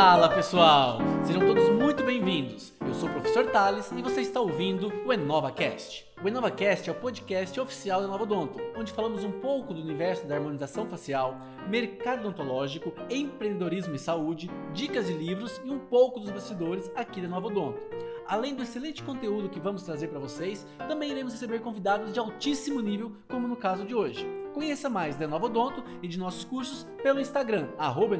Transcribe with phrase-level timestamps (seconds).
[0.00, 1.00] Fala pessoal!
[1.24, 2.72] Sejam todos muito bem-vindos.
[2.80, 6.06] Eu sou o professor Thales e você está ouvindo o EnovaCast.
[6.22, 10.24] O EnovaCast é o podcast oficial da Nova Odonto, onde falamos um pouco do universo
[10.24, 11.36] da harmonização facial,
[11.68, 17.26] mercado odontológico, empreendedorismo e saúde, dicas de livros e um pouco dos bastidores aqui da
[17.26, 17.82] Nova Odonto.
[18.24, 22.80] Além do excelente conteúdo que vamos trazer para vocês, também iremos receber convidados de altíssimo
[22.80, 24.24] nível, como no caso de hoje.
[24.58, 28.16] Conheça mais da Nova Odonto e de nossos cursos pelo Instagram, arroba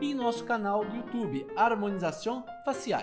[0.00, 3.02] e em nosso canal do YouTube, Harmonização Facial.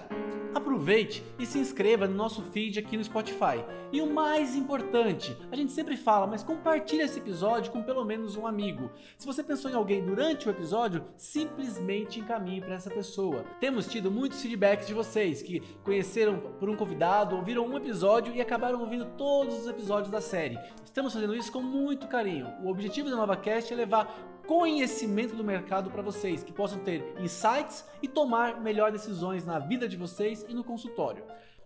[0.56, 3.66] Aproveite e se inscreva no nosso feed aqui no Spotify.
[3.92, 8.38] E o mais importante, a gente sempre fala, mas compartilhe esse episódio com pelo menos
[8.38, 8.90] um amigo.
[9.18, 13.44] Se você pensou em alguém durante o episódio, simplesmente encaminhe para essa pessoa.
[13.60, 18.40] Temos tido muitos feedbacks de vocês que conheceram por um convidado, ouviram um episódio e
[18.40, 20.58] acabaram ouvindo todos os episódios da série.
[20.86, 22.53] Estamos fazendo isso com muito carinho.
[22.62, 24.14] O objetivo da NovaCast é levar
[24.46, 29.88] conhecimento do mercado para vocês, que possam ter insights e tomar melhores decisões na vida
[29.88, 31.24] de vocês e no consultório.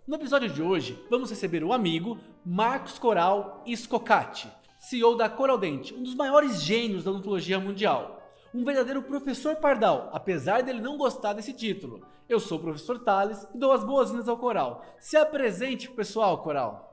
[0.08, 5.94] No episódio de hoje, vamos receber o amigo Marcos Coral Scocati, CEO da Coral Dente,
[5.94, 8.22] um dos maiores gênios da odontologia mundial.
[8.54, 12.06] Um verdadeiro professor pardal, apesar dele não gostar desse título.
[12.30, 14.86] Eu sou o professor Thales e dou as boas-vindas ao Coral.
[15.00, 16.87] Se apresente, pessoal, Coral.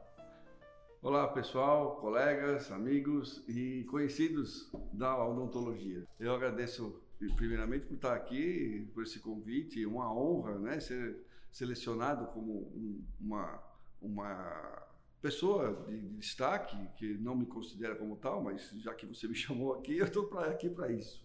[1.04, 6.02] Olá pessoal, colegas, amigos e conhecidos da odontologia.
[6.18, 6.98] Eu agradeço
[7.36, 11.14] primeiramente por estar aqui, por esse convite, uma honra, né, ser
[11.52, 13.62] selecionado como uma
[14.00, 14.82] uma
[15.20, 19.74] pessoa de, destaque que não me considera como tal, mas já que você me chamou
[19.74, 21.22] aqui, eu estou aqui para isso.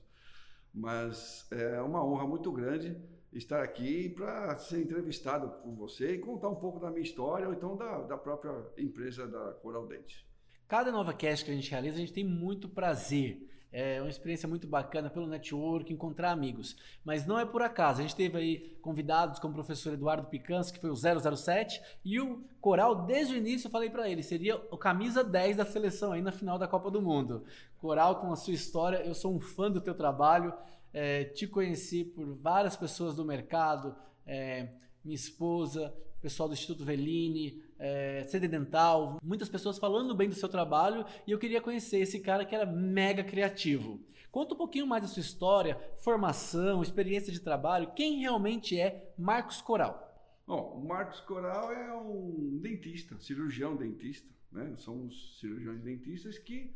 [0.73, 2.97] Mas é uma honra muito grande
[3.31, 7.53] estar aqui para ser entrevistado por você e contar um pouco da minha história ou
[7.53, 10.27] então da, da própria empresa da Coral Dente.
[10.67, 13.47] Cada nova cast que a gente realiza, a gente tem muito prazer.
[13.71, 16.75] É uma experiência muito bacana pelo network, encontrar amigos.
[17.05, 17.99] Mas não é por acaso.
[17.99, 22.19] A gente teve aí convidados como o professor Eduardo Picans, que foi o 007, e
[22.19, 26.11] o Coral, desde o início, eu falei para ele, seria o camisa 10 da seleção
[26.11, 27.45] aí na final da Copa do Mundo.
[27.77, 30.53] Coral, com a sua história, eu sou um fã do teu trabalho.
[30.93, 33.95] É, te conheci por várias pessoas do mercado,
[34.25, 34.69] é,
[35.03, 40.49] minha esposa, pessoal do Instituto Velini, é, CD Dental, muitas pessoas falando bem do seu
[40.49, 43.99] trabalho e eu queria conhecer esse cara que era mega criativo.
[44.31, 49.61] Conta um pouquinho mais da sua história, formação, experiência de trabalho, quem realmente é Marcos
[49.61, 50.07] Coral?
[50.45, 54.73] Bom, o Marcos Coral é um dentista, cirurgião dentista, né?
[54.77, 56.75] Somos cirurgiões dentistas que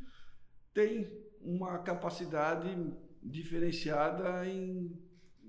[0.74, 2.70] têm uma capacidade
[3.24, 4.92] diferenciada em,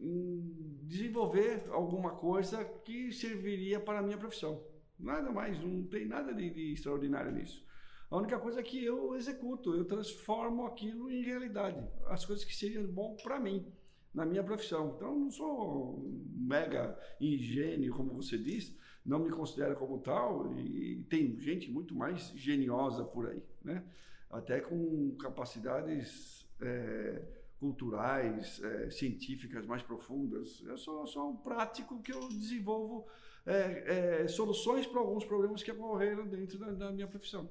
[0.01, 4.63] em desenvolver alguma coisa que serviria para a minha profissão.
[4.99, 7.65] Nada mais, não tem nada de, de extraordinário nisso.
[8.11, 11.83] A única coisa é que eu executo, eu transformo aquilo em realidade.
[12.07, 13.67] As coisas que seriam bom para mim,
[14.15, 14.95] na minha profissão.
[14.97, 16.01] Então, não sou
[16.33, 18.73] mega ingênio, como você diz,
[19.05, 23.85] não me considero como tal, e tem gente muito mais geniosa por aí, né?
[24.31, 27.23] Até com capacidades é,
[27.65, 30.63] culturais, é, científicas mais profundas.
[30.67, 33.07] Eu sou só um prático que eu desenvolvo
[33.47, 37.49] é, é, soluções para alguns problemas que ocorreram dentro da, da, minha profissão.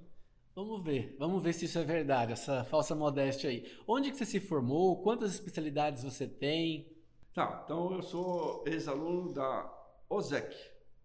[0.55, 3.65] Vamos ver, vamos ver se isso é verdade, essa falsa modéstia aí.
[3.87, 5.01] Onde que você se formou?
[5.01, 6.95] Quantas especialidades você tem?
[7.33, 9.67] Tá, então eu sou ex-aluno da
[10.07, 10.55] OSEC,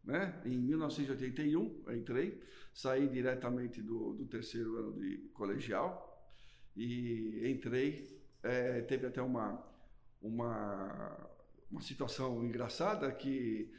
[0.05, 0.39] né?
[0.45, 2.39] Em 1981 eu entrei,
[2.75, 6.05] saí diretamente do, do terceiro ano de colegial
[6.77, 9.63] e entrei é, teve até uma,
[10.23, 11.31] uma,
[11.71, 13.73] uma situação engraçada que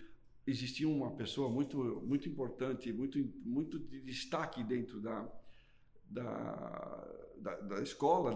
[0.46, 5.28] existia uma pessoa muito, muito importante, muito, muito de destaque dentro da,
[6.10, 8.34] da, da, da, escola,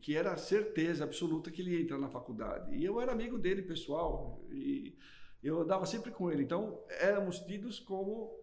[0.00, 2.74] que era certeza absoluta que ele ia entrar na faculdade.
[2.76, 4.96] E eu era amigo dele, pessoal, e
[5.42, 6.42] eu andava sempre com ele.
[6.42, 8.41] Então, éramos tidos como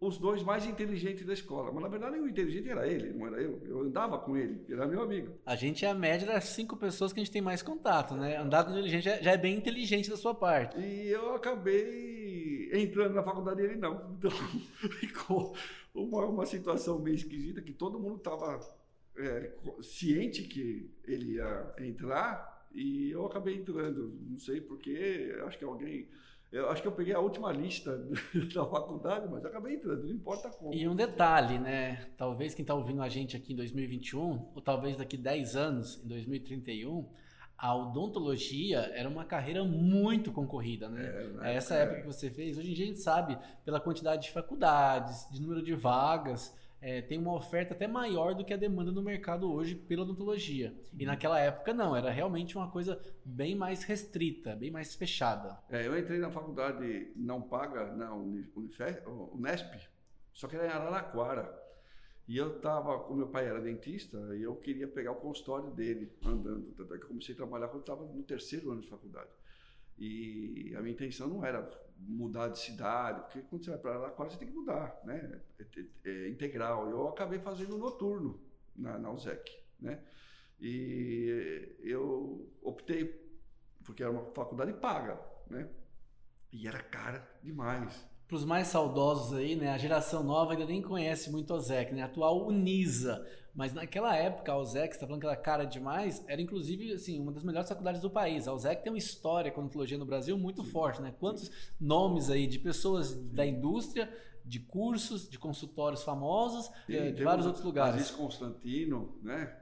[0.00, 1.72] os dois mais inteligentes da escola.
[1.72, 3.60] Mas na verdade o inteligente era ele, não era eu.
[3.64, 5.34] Eu andava com ele, era meu amigo.
[5.46, 8.36] A gente é a média das cinco pessoas que a gente tem mais contato, né?
[8.36, 10.78] Andar com inteligente já é bem inteligente da sua parte.
[10.78, 14.14] E eu acabei entrando na faculdade e ele não.
[14.24, 14.30] Então
[15.00, 15.54] ficou
[15.94, 18.60] uma, uma situação meio esquisita que todo mundo estava
[19.16, 19.52] é,
[19.82, 24.18] ciente que ele ia entrar e eu acabei entrando.
[24.28, 26.08] Não sei porquê, acho que alguém
[26.54, 27.98] eu acho que eu peguei a última lista
[28.54, 30.72] da faculdade, mas acabei entrando, não importa como.
[30.72, 32.06] E um detalhe, né?
[32.16, 36.06] Talvez quem está ouvindo a gente aqui em 2021, ou talvez daqui 10 anos, em
[36.06, 37.08] 2031,
[37.58, 41.32] a odontologia era uma carreira muito concorrida, né?
[41.42, 41.82] É, Essa é.
[41.82, 45.40] época que você fez, hoje em dia a gente sabe, pela quantidade de faculdades, de
[45.40, 46.54] número de vagas,
[46.84, 50.76] é, tem uma oferta até maior do que a demanda no mercado hoje pela odontologia.
[50.98, 55.58] E naquela época não, era realmente uma coisa bem mais restrita, bem mais fechada.
[55.70, 59.88] É, eu entrei na faculdade não paga, na Unesp,
[60.34, 61.58] só que era em Araraquara.
[62.28, 66.12] E eu estava, como meu pai era dentista, e eu queria pegar o consultório dele
[66.22, 66.70] andando.
[66.76, 69.30] Tanto é que eu comecei a trabalhar quando estava no terceiro ano de faculdade.
[69.98, 71.62] E a minha intenção não era
[71.98, 75.40] mudar de cidade, porque quando você vai para Araraquara você tem que mudar, né?
[75.58, 76.90] É, é, é integral.
[76.90, 78.40] Eu acabei fazendo noturno
[78.74, 79.50] na, na USEC,
[79.80, 80.02] né?
[80.60, 83.04] E eu optei,
[83.84, 85.68] porque era uma faculdade paga, né?
[86.52, 90.80] E era cara demais para os mais saudosos aí, né, a geração nova ainda nem
[90.80, 93.26] conhece muito a OZEC, né, a atual Unisa.
[93.54, 97.20] Mas naquela época, a OZEC, você está falando que era cara demais, era inclusive assim,
[97.20, 98.48] uma das melhores faculdades do país.
[98.48, 100.70] A OZEC tem uma história com odontologia no Brasil muito Sim.
[100.70, 101.14] forte, né?
[101.20, 101.52] Quantos Sim.
[101.80, 103.32] nomes aí de pessoas Sim.
[103.32, 104.12] da indústria,
[104.44, 107.94] de cursos, de consultórios famosos, eh, de vários outros lugares.
[107.94, 109.56] Aziz Constantino, né?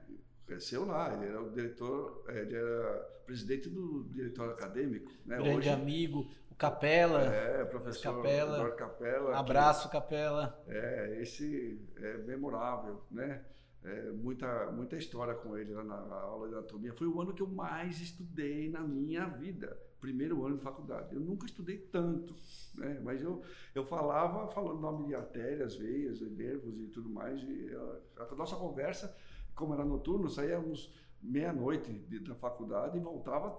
[0.45, 5.11] Cresceu lá, ele era o diretor, eh, ele era presidente do diretório acadêmico.
[5.25, 5.37] Né?
[5.37, 7.21] Grande Hoje, amigo, o Capela.
[7.23, 8.71] É, professor Capela.
[8.71, 9.37] Capela.
[9.37, 10.61] Abraço, que, Capela.
[10.67, 13.43] É, esse é memorável, né?
[13.83, 16.93] É, muita, muita história com ele lá na aula de anatomia.
[16.93, 19.77] Foi o ano que eu mais estudei na minha vida.
[19.99, 21.13] Primeiro ano de faculdade.
[21.13, 22.33] Eu nunca estudei tanto,
[22.75, 22.99] né?
[23.03, 23.41] Mas eu,
[23.75, 27.41] eu falava, falando nome de artérias, veias, nervos e tudo mais.
[27.43, 27.71] E
[28.17, 29.15] a, nossa conversa,
[29.53, 31.91] como era noturno, saíamos meia-noite
[32.21, 33.57] da faculdade e voltava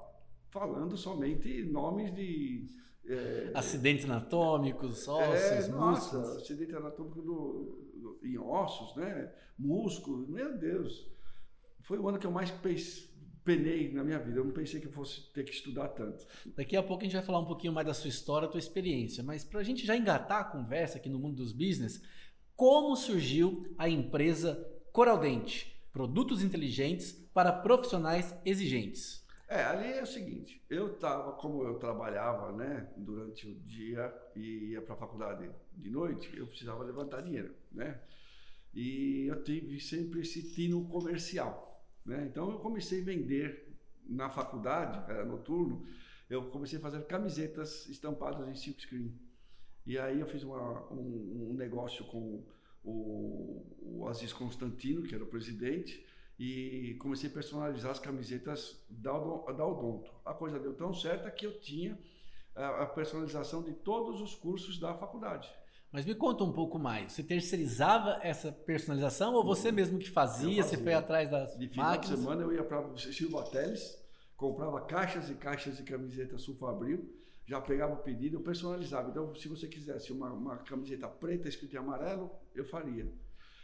[0.50, 2.67] falando somente nomes de
[3.06, 6.43] é, acidentes anatômicos, ossos, é, nossa, músculos.
[6.43, 7.83] acidente anatômico do,
[8.25, 9.32] em ossos, né?
[9.59, 11.11] Músculos, meu Deus.
[11.82, 12.50] Foi o ano que eu mais
[13.44, 14.38] penei na minha vida.
[14.38, 16.26] Eu não pensei que eu fosse ter que estudar tanto.
[16.56, 18.59] Daqui a pouco a gente vai falar um pouquinho mais da sua história, da tua
[18.59, 19.23] experiência.
[19.23, 22.03] Mas para a gente já engatar a conversa aqui no mundo dos business,
[22.56, 25.75] como surgiu a empresa Coraldente?
[25.93, 29.25] Produtos inteligentes para profissionais exigentes.
[29.49, 34.70] É, ali é o seguinte, eu estava, como eu trabalhava, né, durante o dia e
[34.70, 38.00] ia para a faculdade de noite, eu precisava levantar dinheiro, né?
[38.73, 42.26] E eu tive sempre esse tino comercial, né?
[42.31, 43.73] Então eu comecei a vender
[44.06, 45.87] na faculdade, era noturno,
[46.29, 49.19] eu comecei a fazer camisetas estampadas em silk screen.
[49.87, 52.44] E aí eu fiz uma, um, um negócio com
[52.82, 56.05] o, o Aziz Constantino, que era o presidente,
[56.38, 60.11] e comecei a personalizar as camisetas da, da Odonto.
[60.25, 61.99] A coisa deu tão certa que eu tinha
[62.55, 65.53] a personalização de todos os cursos da faculdade.
[65.94, 67.12] Mas me conta um pouco mais.
[67.12, 70.61] Você terceirizava essa personalização ou você mesmo que fazia?
[70.61, 72.19] Você foi atrás das de máquinas?
[72.19, 73.96] De semana eu ia para Silva Teles,
[74.37, 77.14] comprava caixas e caixas de camiseta Sulfabril,
[77.46, 79.11] já pegava o pedido, eu personalizava.
[79.11, 83.08] Então, se você quisesse uma, uma camiseta preta escrita em amarelo, eu faria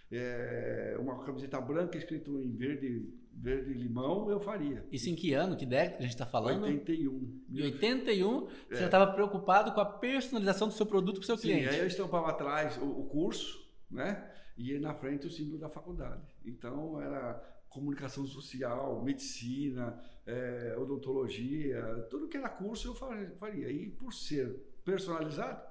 [0.08, 4.86] é, uma camiseta branca escrito em verde, verde limão, eu faria.
[4.92, 6.64] Isso em que ano, que década que a gente está falando?
[6.64, 7.42] 81.
[7.50, 8.50] Em 81, é.
[8.68, 11.68] você já estava preocupado com a personalização do seu produto para o seu Sim, cliente.
[11.68, 14.30] aí eu estampava atrás o, o curso, né?
[14.56, 16.22] E na frente o símbolo da faculdade.
[16.44, 22.94] Então era comunicação social, medicina, é, odontologia, tudo que era curso eu
[23.36, 23.70] faria.
[23.70, 24.48] E por ser
[24.84, 25.62] personalizado,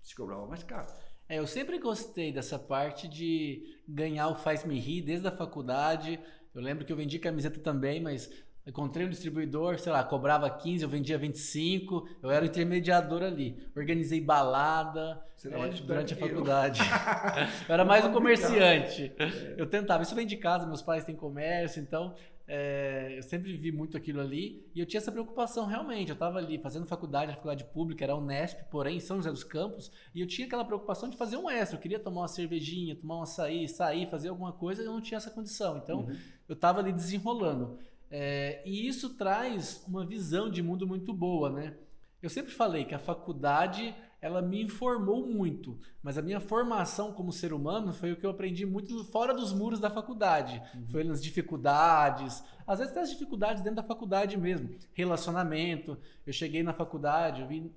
[0.00, 0.88] se cobrava mais caro.
[1.28, 6.18] É, eu sempre gostei dessa parte de ganhar o faz-me rir desde a faculdade.
[6.58, 8.28] Eu lembro que eu vendi camiseta também, mas
[8.66, 13.56] encontrei um distribuidor, sei lá, cobrava 15, eu vendia 25, eu era o intermediador ali.
[13.76, 16.80] Organizei balada é, durante a faculdade.
[16.80, 17.44] Eu.
[17.68, 19.12] eu era mais um comerciante.
[19.16, 19.54] É.
[19.56, 22.16] Eu tentava, isso vem de casa, meus pais têm comércio, então
[22.50, 26.08] é, eu sempre vi muito aquilo ali e eu tinha essa preocupação realmente.
[26.08, 29.30] Eu estava ali fazendo faculdade, a faculdade pública era a Unesp, porém em São José
[29.30, 31.76] dos Campos, e eu tinha aquela preocupação de fazer um extra.
[31.76, 35.02] Eu queria tomar uma cervejinha, tomar um açaí, sair, fazer alguma coisa e eu não
[35.02, 35.76] tinha essa condição.
[35.76, 36.16] Então uhum.
[36.48, 37.78] eu estava ali desenrolando.
[38.10, 41.76] É, e isso traz uma visão de mundo muito boa, né?
[42.22, 47.32] Eu sempre falei que a faculdade ela me informou muito, mas a minha formação como
[47.32, 50.60] ser humano foi o que eu aprendi muito fora dos muros da faculdade.
[50.74, 50.88] Uhum.
[50.88, 55.96] Foi nas dificuldades, às vezes até as dificuldades dentro da faculdade mesmo, relacionamento.
[56.26, 57.72] Eu cheguei na faculdade, eu vim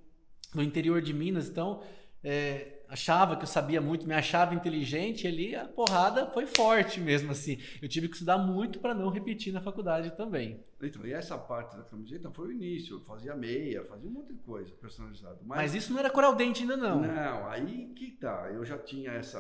[0.54, 1.82] no interior de Minas, então
[2.24, 7.32] é, achava que eu sabia muito, me achava inteligente, ali a porrada foi forte mesmo
[7.32, 7.58] assim.
[7.82, 10.62] Eu tive que estudar muito para não repetir na faculdade também.
[10.82, 14.34] Então, e essa parte da camiseta foi o início, eu fazia meia, fazia um monte
[14.34, 15.40] de coisa personalizado.
[15.46, 17.00] Mas, Mas isso não era coral dente ainda não.
[17.02, 19.40] Não, aí que tá, eu já tinha essa,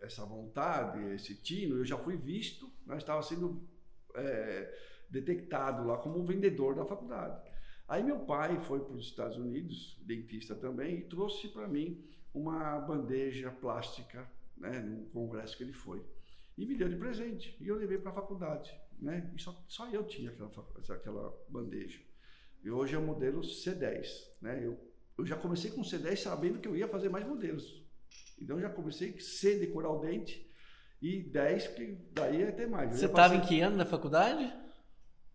[0.00, 3.68] essa vontade, esse tino, eu já fui visto, mas estava sendo
[4.14, 4.72] é,
[5.10, 7.50] detectado lá como um vendedor da faculdade.
[7.88, 12.00] Aí meu pai foi para os Estados Unidos, dentista também, e trouxe para mim
[12.34, 16.02] uma bandeja plástica né, num congresso que ele foi.
[16.56, 17.56] E me deu de presente.
[17.60, 18.72] E eu levei para a faculdade.
[18.98, 19.30] Né?
[19.34, 20.50] E só, só eu tinha aquela,
[20.90, 22.00] aquela bandeja.
[22.62, 24.06] E hoje é o modelo C10.
[24.40, 24.64] Né?
[24.64, 24.78] Eu,
[25.18, 27.82] eu já comecei com C10 sabendo que eu ia fazer mais modelos.
[28.40, 30.48] Então eu já comecei C de coral dente
[31.00, 32.96] e 10, porque daí ia ter mais.
[32.96, 34.61] Você estava em que ano da faculdade?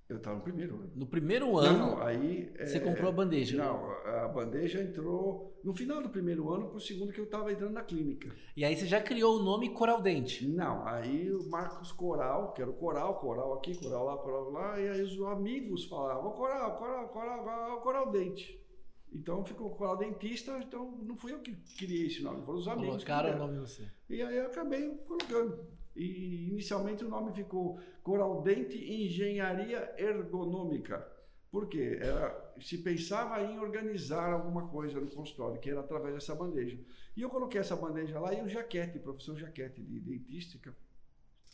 [0.10, 0.92] Eu estava no primeiro ano.
[0.96, 1.78] No primeiro ano?
[1.78, 2.50] Não, aí...
[2.58, 3.58] Você é, comprou a bandeja?
[3.58, 7.52] Não, a bandeja entrou no final do primeiro ano para o segundo que eu estava
[7.52, 8.34] entrando na clínica.
[8.56, 10.48] E aí você já criou o nome Coral Dente?
[10.48, 14.80] Não, aí o Marcos Coral, que era o Coral, Coral aqui, Coral lá, Coral lá,
[14.80, 18.66] e aí os amigos falavam Coral, Coral, Coral, Coral, Coral Dente.
[19.12, 23.04] Então ficou Coral Dentista, então não fui eu que criei esse nome, foram os amigos.
[23.04, 23.84] Colocaram o nome você.
[24.10, 25.77] E aí eu acabei colocando.
[25.98, 31.06] E inicialmente o nome ficou Coral Dente Engenharia Ergonômica.
[31.52, 31.98] Por quê?
[32.00, 36.78] Era, se pensava em organizar alguma coisa no consultório, que era através dessa bandeja.
[37.16, 40.76] E eu coloquei essa bandeja lá e o Jaquete, professor Jaquete de dentística,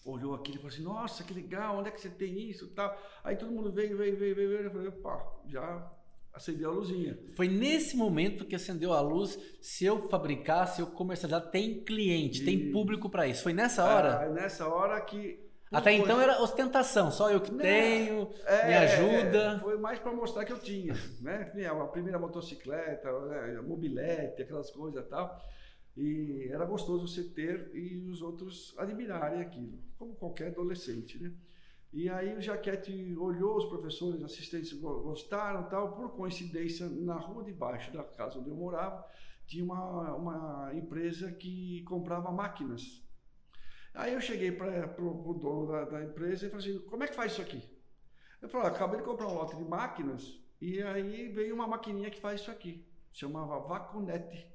[0.03, 2.67] olhou aquilo e falou assim: Nossa, que legal, onde é que você tem isso?
[2.73, 2.97] Tal.
[3.23, 4.53] Aí todo mundo veio, veio, veio, veio.
[4.63, 5.91] Eu falei: Pá, já
[6.33, 7.17] acendeu a luzinha.
[7.35, 9.37] Foi nesse momento que acendeu a luz.
[9.61, 12.45] Se eu fabricar, se eu comercializar, tem cliente, e...
[12.45, 13.43] tem público para isso.
[13.43, 14.21] Foi nessa hora?
[14.21, 15.41] Ah, nessa hora que.
[15.71, 19.55] Até então era ostentação, só eu que Não, tenho, é, me ajuda.
[19.55, 21.51] É, foi mais para mostrar que eu tinha, né?
[21.67, 23.59] A primeira motocicleta, né?
[23.61, 25.41] mobilete, aquelas coisas e tal.
[25.97, 31.31] E era gostoso você ter e os outros admirarem aquilo, como qualquer adolescente, né?
[31.93, 35.95] E aí o Jaquete olhou, os professores, assistentes gostaram tal.
[35.95, 39.07] Por coincidência, na rua de baixo da casa onde eu morava,
[39.45, 43.07] tinha uma, uma empresa que comprava máquinas.
[43.93, 47.15] Aí eu cheguei para o dono da, da, empresa e falei assim, como é que
[47.15, 47.63] faz isso aqui?
[48.41, 52.19] Eu falei, acabei de comprar um lote de máquinas e aí veio uma maquininha que
[52.19, 52.87] faz isso aqui.
[53.11, 54.51] Chamava Vacunete.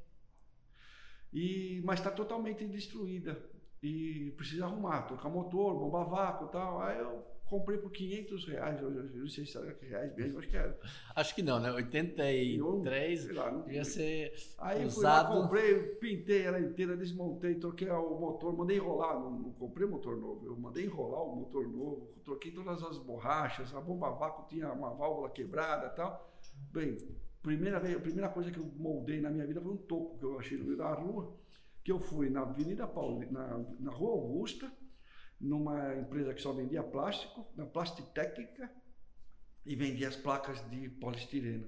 [1.32, 3.48] E, mas está totalmente destruída
[3.82, 6.82] e precisa arrumar, trocar motor, bomba vácuo e tal.
[6.82, 10.48] Aí eu comprei por 500 reais, eu, eu não sei se era reais mesmo, acho
[10.48, 10.78] que era.
[11.16, 11.72] Acho que não, né?
[11.72, 15.28] 83 eu, lá, não, ia ser Aí usado.
[15.28, 19.86] fui lá, comprei, pintei ela inteira, desmontei, troquei o motor, mandei enrolar, não, não comprei
[19.86, 24.46] motor novo, eu mandei enrolar o motor novo, troquei todas as borrachas, a bomba vácuo
[24.48, 26.30] tinha uma válvula quebrada e tal.
[26.70, 26.96] Bem,
[27.42, 30.24] primeira, vez, a primeira coisa que eu moldei na minha vida foi um toco que
[30.24, 31.32] eu achei no meio da rua,
[31.88, 34.70] que eu fui na Avenida Paulista, na, na Rua Augusta,
[35.40, 38.70] numa empresa que só vendia plástico, na Plastitécnica,
[39.64, 41.64] e vendia as placas de polistireno.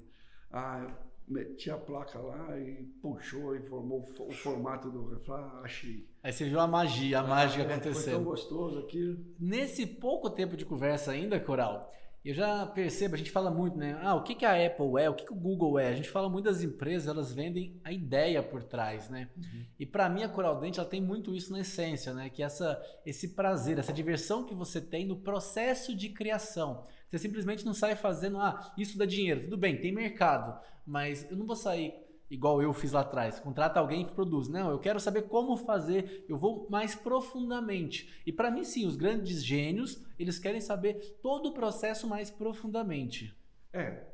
[0.51, 0.95] Ah,
[1.27, 6.07] meti a placa lá e puxou e formou o formato do reflá, achei.
[6.23, 8.05] Aí você viu a magia, a ah, mágica é, acontecendo.
[8.05, 9.25] Foi tão gostoso aquilo.
[9.39, 11.91] Nesse pouco tempo de conversa ainda, Coral,
[12.23, 13.99] eu já percebo, a gente fala muito, né?
[14.03, 15.89] Ah, o que, que a Apple é, o que, que o Google é?
[15.89, 19.31] A gente fala muito das empresas, elas vendem a ideia por trás, né?
[19.37, 19.65] Uhum.
[19.79, 22.29] E para mim a Coral Dente, ela tem muito isso na essência, né?
[22.29, 26.85] Que é essa, esse prazer, essa diversão que você tem no processo de criação.
[27.09, 29.41] Você simplesmente não sai fazendo, ah, isso dá dinheiro.
[29.41, 31.95] Tudo bem, tem mercado, mas eu não vou sair
[32.31, 33.41] igual eu fiz lá atrás.
[33.41, 34.49] Contrata alguém que produz.
[34.49, 38.23] Não, eu quero saber como fazer, eu vou mais profundamente.
[38.25, 43.37] E para mim, sim, os grandes gênios, eles querem saber todo o processo mais profundamente.
[43.73, 44.07] É,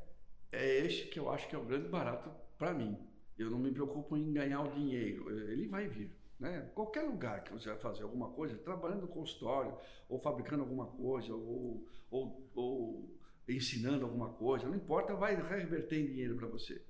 [0.51, 2.97] é este que eu acho que é o grande barato para mim.
[3.39, 6.11] Eu não me preocupo em ganhar o dinheiro, ele vai vir.
[6.39, 6.71] Né?
[6.75, 9.77] Qualquer lugar que você vai fazer alguma coisa, trabalhando no consultório,
[10.09, 13.19] ou fabricando alguma coisa, ou, ou, ou
[13.49, 16.83] ensinando alguma coisa, não importa, vai reverter em dinheiro para você.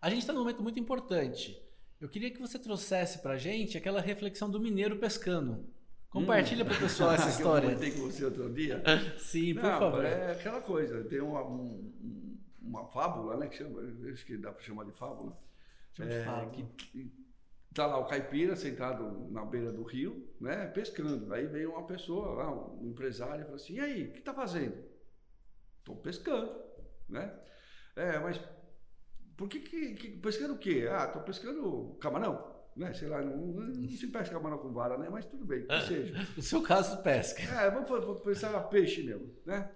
[0.00, 1.60] A gente está num momento muito importante.
[2.00, 5.68] Eu queria que você trouxesse para gente aquela reflexão do mineiro pescando.
[6.08, 6.68] Compartilha hum.
[6.68, 7.66] para o pessoal essa história.
[7.68, 8.82] eu com você outro dia.
[9.18, 10.04] Sim, por Não, favor.
[10.04, 13.80] É aquela coisa, tem uma, um, uma fábula, né, que chama,
[14.12, 15.36] acho que dá para chamar de fábula.
[15.92, 16.50] Chama é, de fábula.
[16.50, 17.12] Que, que,
[17.74, 21.32] tá lá o caipira sentado na beira do rio, né, pescando.
[21.34, 24.32] Aí vem uma pessoa lá, um empresário, e fala assim: "E aí, o que está
[24.32, 24.76] fazendo?"
[25.80, 26.58] "Estou pescando",
[27.08, 27.38] né?
[27.94, 28.40] É, mas
[29.38, 30.88] por que, que, que pescando o quê?
[30.90, 32.58] Ah, estou pescando camarão.
[32.76, 32.92] Né?
[32.92, 35.08] Sei lá, não, não, se pesca camarão com vara, né?
[35.08, 36.26] Mas tudo bem, que seja.
[36.36, 37.40] No seu caso, pesca.
[37.42, 39.70] É, vamos, vamos pensar peixe mesmo, né?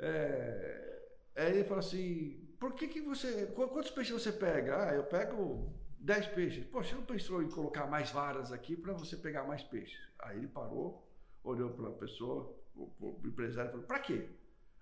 [0.00, 1.06] É,
[1.36, 3.46] aí ele fala assim, por que que você...
[3.54, 4.88] Quantos peixes você pega?
[4.88, 6.64] Ah, eu pego 10 peixes.
[6.66, 10.00] Poxa, você não pensou em colocar mais varas aqui para você pegar mais peixes?
[10.18, 11.08] Aí ele parou,
[11.44, 14.28] olhou para a pessoa, o, o empresário falou, para quê?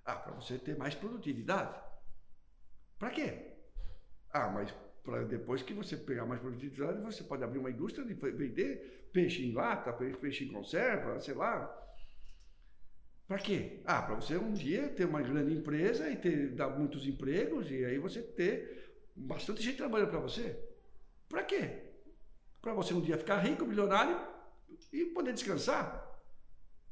[0.06, 1.78] Ah, para você ter mais produtividade.
[2.98, 3.51] Para quê?
[4.32, 4.74] Ah, mas
[5.04, 9.44] para depois que você pegar mais produtividade, você pode abrir uma indústria de vender peixe
[9.44, 11.78] em lata, peixe em conserva, sei lá.
[13.26, 13.80] Para quê?
[13.84, 17.84] Ah, para você um dia ter uma grande empresa e ter dar muitos empregos e
[17.84, 20.58] aí você ter bastante gente trabalhando para você.
[21.28, 21.92] Para quê?
[22.60, 24.18] Para você um dia ficar rico, milionário,
[24.92, 26.06] e poder descansar.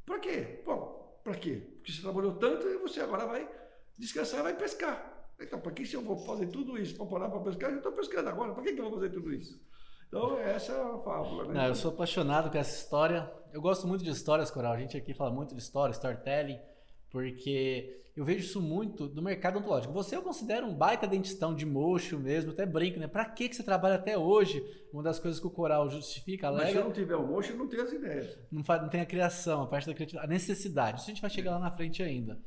[0.05, 0.63] Para quê?
[0.65, 1.63] Bom, para quê?
[1.77, 3.49] Porque você trabalhou tanto e você agora vai
[3.99, 5.20] descansar e vai pescar.
[5.41, 7.71] Então, para que se eu vou fazer tudo isso para parar para pescar?
[7.71, 9.61] Eu estou pescando agora, para que, que eu vou fazer tudo isso?
[10.09, 11.55] Então, essa é a fábula, né?
[11.55, 13.31] Não, eu sou apaixonado com essa história.
[13.53, 14.73] Eu gosto muito de histórias, Coral.
[14.73, 16.59] A gente aqui fala muito de história, storytelling,
[17.11, 19.95] porque eu vejo isso muito no mercado ontológico.
[19.95, 23.07] Você eu considero um baita dentistão de mocho mesmo, até brinco, né?
[23.07, 24.63] Pra que, que você trabalha até hoje?
[24.93, 26.65] Uma das coisas que o Coral justifica, alega...
[26.65, 28.39] Mas se eu não tiver o mocho, eu não tenho as ideias.
[28.51, 31.01] Não, faz, não tem a criação, a parte da criatividade, a necessidade.
[31.01, 32.39] Isso a gente vai chegar lá na frente ainda.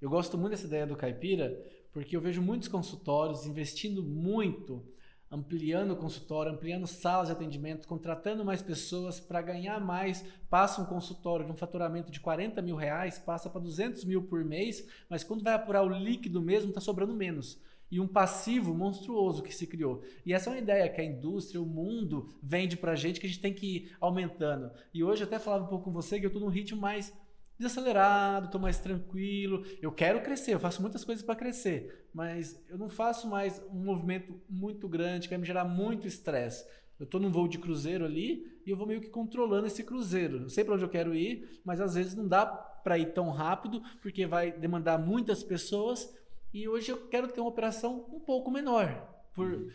[0.00, 1.56] Eu gosto muito dessa ideia do caipira,
[1.92, 4.84] porque eu vejo muitos consultórios investindo muito
[5.32, 10.22] ampliando o consultório, ampliando salas de atendimento, contratando mais pessoas para ganhar mais.
[10.50, 14.44] Passa um consultório de um faturamento de 40 mil reais, passa para 200 mil por
[14.44, 17.58] mês, mas quando vai apurar o líquido mesmo, está sobrando menos.
[17.90, 20.02] E um passivo monstruoso que se criou.
[20.24, 23.26] E essa é uma ideia que a indústria, o mundo vende para a gente que
[23.26, 24.70] a gente tem que ir aumentando.
[24.92, 27.12] E hoje eu até falava um pouco com você que eu estou num ritmo mais
[27.58, 29.64] desacelerado, estou mais tranquilo.
[29.80, 33.84] Eu quero crescer, eu faço muitas coisas para crescer, mas eu não faço mais um
[33.84, 36.64] movimento muito grande que vai me gerar muito estresse.
[36.98, 40.42] Eu estou num voo de cruzeiro ali e eu vou meio que controlando esse cruzeiro.
[40.42, 43.30] Eu sei para onde eu quero ir, mas às vezes não dá para ir tão
[43.30, 46.14] rápido porque vai demandar muitas pessoas.
[46.54, 48.88] E hoje eu quero ter uma operação um pouco menor,
[49.34, 49.70] por, uhum.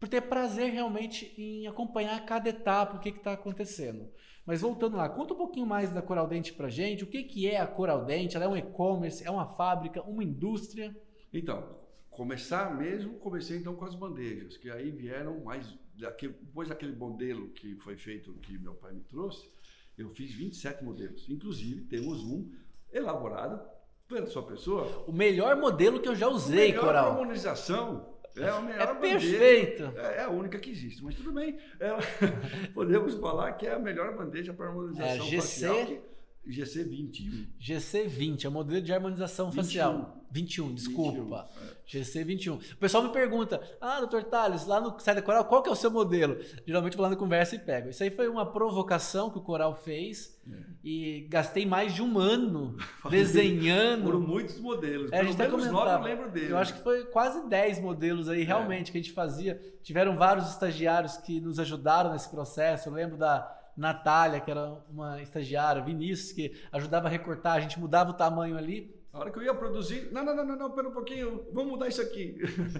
[0.00, 4.08] por ter prazer realmente em acompanhar cada etapa, o que está acontecendo.
[4.46, 7.02] Mas voltando lá, conta um pouquinho mais da Coral Dente pra gente.
[7.02, 8.36] O que, que é a Coral Dente?
[8.36, 10.94] Ela é um e-commerce, é uma fábrica, uma indústria?
[11.32, 11.70] Então,
[12.10, 15.74] começar mesmo, comecei então com as bandejas, que aí vieram mais.
[15.94, 19.50] Depois daquele modelo que foi feito, que meu pai me trouxe,
[19.96, 21.28] eu fiz 27 modelos.
[21.28, 22.50] Inclusive, temos um
[22.92, 23.60] elaborado
[24.06, 25.04] pela sua pessoa.
[25.06, 27.10] O melhor modelo que eu já usei, melhor Coral.
[27.12, 29.92] harmonização é a melhor é perfeito.
[29.96, 31.56] É, é, a única que existe, mas tudo bem.
[31.78, 31.90] É,
[32.74, 35.36] podemos falar que é a melhor bandeja para harmonização é, GC...
[35.36, 35.86] facial.
[35.86, 36.00] Que,
[36.48, 37.48] GC20.
[37.60, 39.62] GC20, é o modelo de harmonização 21.
[39.62, 40.24] facial.
[40.30, 41.48] 21, desculpa.
[41.86, 42.24] 21, é.
[42.24, 42.72] GC21.
[42.72, 45.72] O pessoal me pergunta: Ah, doutor Thales, lá no Sai da Coral, qual que é
[45.72, 46.36] o seu modelo?
[46.66, 47.88] Geralmente falando conversa e pego.
[47.88, 50.56] Isso aí foi uma provocação que o Coral fez é.
[50.82, 52.76] e gastei mais de um ano
[53.08, 54.04] desenhando.
[54.04, 55.12] Foram muitos modelos.
[55.12, 56.52] É, a gente menos nove eu lembro dele.
[56.52, 58.92] Eu acho que foi quase 10 modelos aí, realmente, é.
[58.92, 59.60] que a gente fazia.
[59.82, 62.88] Tiveram vários estagiários que nos ajudaram nesse processo.
[62.88, 67.78] Eu lembro da Natália, que era uma estagiária, Vinícius, que ajudava a recortar, a gente
[67.78, 68.94] mudava o tamanho ali.
[69.12, 71.72] A hora que eu ia produzir, não, não, não, não, não pera um pouquinho, vamos
[71.72, 72.36] mudar isso aqui.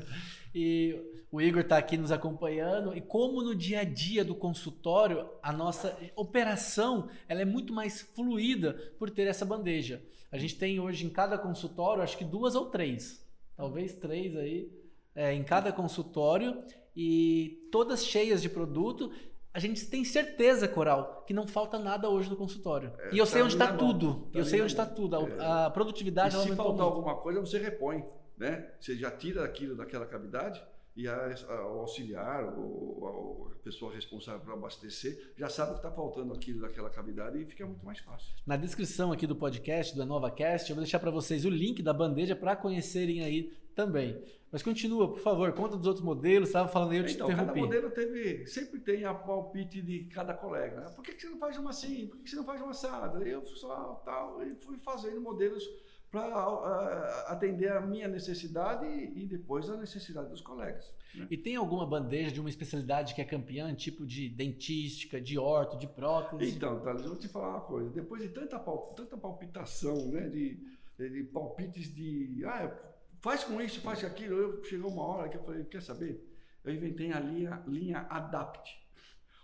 [0.54, 2.96] e o Igor está aqui nos acompanhando.
[2.96, 8.02] E como no dia a dia do consultório, a nossa operação ela é muito mais
[8.02, 10.02] fluida por ter essa bandeja.
[10.30, 13.24] A gente tem hoje em cada consultório, acho que duas ou três,
[13.57, 14.68] talvez três aí,
[15.14, 16.64] é, em cada consultório,
[16.96, 19.12] e todas cheias de produto
[19.55, 22.93] a gente tem certeza, Coral, que não falta nada hoje no consultório.
[22.99, 24.29] É, e eu sei onde está tudo.
[24.33, 25.17] Tá eu sei onde está tudo.
[25.17, 25.67] A, é.
[25.67, 28.05] a produtividade e se faltar alguma coisa, você repõe.
[28.37, 28.69] Né?
[28.81, 30.61] Você já tira aquilo daquela cavidade
[30.96, 35.90] e a, a, o auxiliar, ou a, pessoa responsável por abastecer, já sabe que está
[35.90, 38.35] faltando aquilo daquela cavidade e fica muito mais fácil.
[38.46, 41.94] Na descrição aqui do podcast, do EnovaCast, eu vou deixar para vocês o link da
[41.94, 44.22] bandeja para conhecerem aí também.
[44.52, 47.54] Mas continua, por favor, conta dos outros modelos, estava falando aí, eu te então, interrompi.
[47.54, 50.80] cada modelo teve, sempre tem a palpite de cada colega.
[50.80, 50.90] Né?
[50.94, 52.07] Por que, que você não faz uma assim?
[52.07, 53.26] Por que, que você não faz uma assada?
[53.26, 55.68] Eu só tal, e fui fazendo modelos
[56.14, 60.96] para atender a minha necessidade e, depois a necessidade dos colegas.
[61.12, 61.27] Né?
[61.29, 65.77] E tem alguma bandeja de uma especialidade que é campeã, tipo de dentística, de orto,
[65.77, 66.55] de prótese?
[66.55, 67.90] Então, Thales, eu vou te falar uma coisa.
[67.90, 70.61] Depois de tanta, tanta palpitação, né, de,
[70.96, 72.44] de palpites de...
[72.44, 72.72] Ah,
[73.20, 74.37] faz com isso, faz com aquilo.
[74.37, 76.24] Eu, chegou uma hora que eu falei, quer saber?
[76.64, 78.81] Eu inventei a linha, linha Adapt.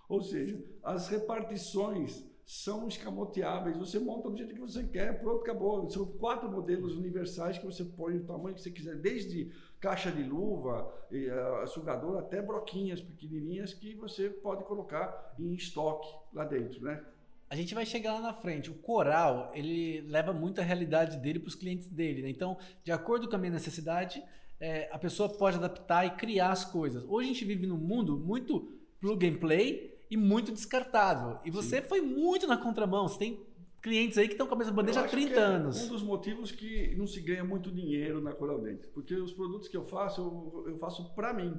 [0.08, 3.76] Ou seja, as repartições são escamoteáveis.
[3.76, 5.88] Você monta do jeito que você quer, pronto, acabou.
[5.88, 10.24] São quatro modelos universais que você põe o tamanho que você quiser, desde caixa de
[10.24, 17.00] luva, uh, sugador, até broquinhas pequenininhas que você pode colocar em estoque lá dentro, né?
[17.48, 18.70] a gente vai chegar lá na frente.
[18.70, 22.22] O coral, ele leva muito a realidade dele para os clientes dele.
[22.22, 22.30] Né?
[22.30, 24.22] Então, de acordo com a minha necessidade,
[24.60, 27.04] é, a pessoa pode adaptar e criar as coisas.
[27.04, 31.38] Hoje a gente vive num mundo muito plug and play e muito descartável.
[31.44, 31.88] E você Sim.
[31.88, 33.06] foi muito na contramão.
[33.06, 33.46] Você tem
[33.80, 35.84] clientes aí que estão com a mesma bandeja há 30 é anos.
[35.84, 38.88] Um dos motivos que não se ganha muito dinheiro na Coral Dente.
[38.88, 41.54] Porque os produtos que eu faço, eu, eu faço para mim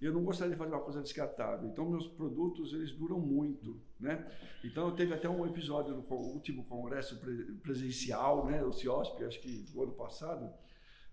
[0.00, 1.68] eu não gostaria de fazer uma coisa descartável.
[1.68, 4.26] Então, meus produtos, eles duram muito, né?
[4.62, 7.20] Então, eu teve até um episódio no último congresso
[7.62, 8.62] presencial, né?
[8.62, 10.52] O CIOSP, acho que do ano passado,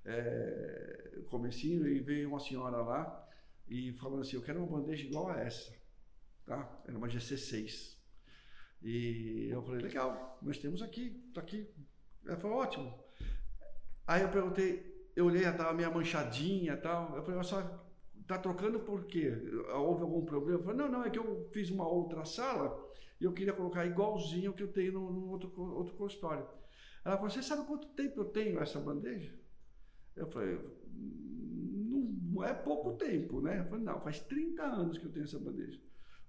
[0.05, 3.27] é, comecinho, e veio uma senhora lá
[3.69, 5.71] e falando assim, eu quero uma bandeja igual a essa,
[6.45, 6.81] tá?
[6.85, 7.97] Era uma GC6.
[8.81, 11.69] E eu falei, legal, nós temos aqui, tá aqui.
[12.25, 13.03] Ela falou, ótimo.
[14.07, 17.15] Aí eu perguntei, eu olhei, tava meio manchadinha e tal.
[17.15, 17.61] Eu falei, só
[18.27, 19.31] tá trocando por quê?
[19.75, 20.59] Houve algum problema?
[20.59, 23.85] Eu falei, não, não, é que eu fiz uma outra sala e eu queria colocar
[23.85, 26.47] igualzinho que eu tenho no, no outro, outro consultório.
[27.03, 29.37] Ela falou, você sabe quanto tempo eu tenho essa bandeja?
[30.15, 30.59] Eu falei,
[32.31, 33.59] não é pouco tempo, né?
[33.59, 35.79] Eu falei, não, faz 30 anos que eu tenho essa bandeja.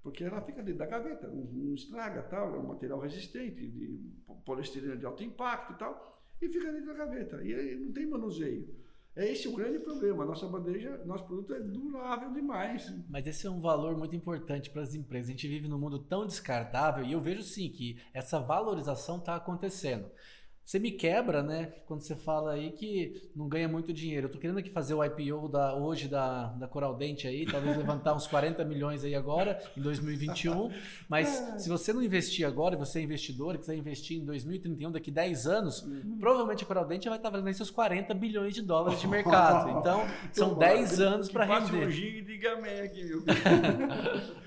[0.02, 4.00] Porque ela fica dentro da gaveta, não, não estraga, tal, é um material resistente, de
[4.44, 7.42] poliestirena de alto impacto e tal, e fica dentro da gaveta.
[7.42, 8.82] E aí não tem manuseio.
[9.14, 10.24] É esse o grande problema.
[10.24, 12.92] Nossa bandeja, nosso produto é durável demais.
[13.08, 15.28] Mas esse é um valor muito importante para as empresas.
[15.28, 19.36] A gente vive num mundo tão descartável e eu vejo sim que essa valorização está
[19.36, 20.10] acontecendo.
[20.64, 21.72] Você me quebra, né?
[21.86, 24.26] Quando você fala aí que não ganha muito dinheiro.
[24.26, 27.76] Eu tô querendo aqui fazer o IPO da, hoje da, da Coral Dente aí, talvez
[27.76, 30.70] levantar uns 40 milhões aí agora, em 2021.
[31.08, 31.58] Mas é.
[31.58, 35.46] se você não investir agora, você é investidor e quiser investir em 2031, daqui 10
[35.46, 36.16] anos, uhum.
[36.18, 39.72] provavelmente a Coral Dente vai estar valendo aí seus 40 bilhões de dólares de mercado.
[39.82, 41.86] Então, são 10 anos para render.
[41.86, 43.24] Um e amém aqui, meu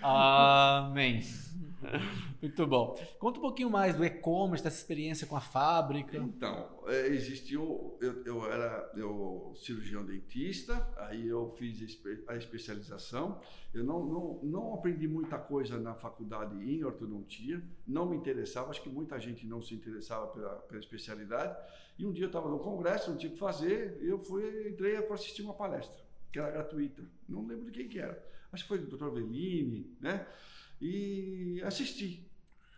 [0.02, 1.45] Amém.
[2.42, 2.96] Muito bom.
[3.20, 6.18] Conta um pouquinho mais do e-commerce, dessa experiência com a fábrica.
[6.18, 7.98] Então, é, existiu.
[8.02, 13.40] Eu, eu era eu, cirurgião dentista, aí eu fiz a especialização.
[13.74, 18.82] Eu não, não, não aprendi muita coisa na faculdade em ortodontia, não me interessava, acho
[18.82, 21.58] que muita gente não se interessava pela, pela especialidade.
[21.98, 25.02] E um dia eu estava no congresso, não tinha o que fazer, eu fui, entrei
[25.02, 27.04] para assistir uma palestra, que era gratuita.
[27.28, 28.22] Não lembro de quem que era.
[28.52, 29.10] Acho que foi do Dr.
[29.10, 30.26] Bellini, né?
[30.86, 32.30] E assisti.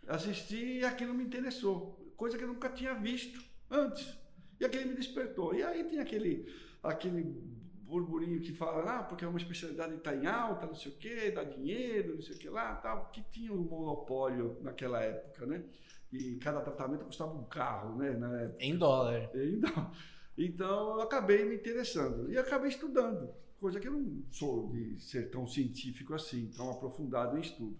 [0.06, 4.16] Assisti e aquilo me interessou, coisa que eu nunca tinha visto antes.
[4.58, 5.54] E aquele me despertou.
[5.54, 6.46] E aí tem aquele,
[6.82, 7.22] aquele
[7.88, 10.96] burburinho que fala, ah, porque é uma especialidade que está em alta, não sei o
[10.96, 15.44] quê, dá dinheiro, não sei o que lá, tal, que tinha um monopólio naquela época,
[15.44, 15.62] né?
[16.10, 18.12] E cada tratamento custava um carro, né?
[18.12, 18.64] Na época.
[18.64, 19.30] Em dólar.
[19.36, 19.92] Então,
[20.38, 23.28] então eu acabei me interessando e acabei estudando,
[23.60, 27.76] coisa que eu não sou de ser tão científico assim, tão aprofundado em estudo.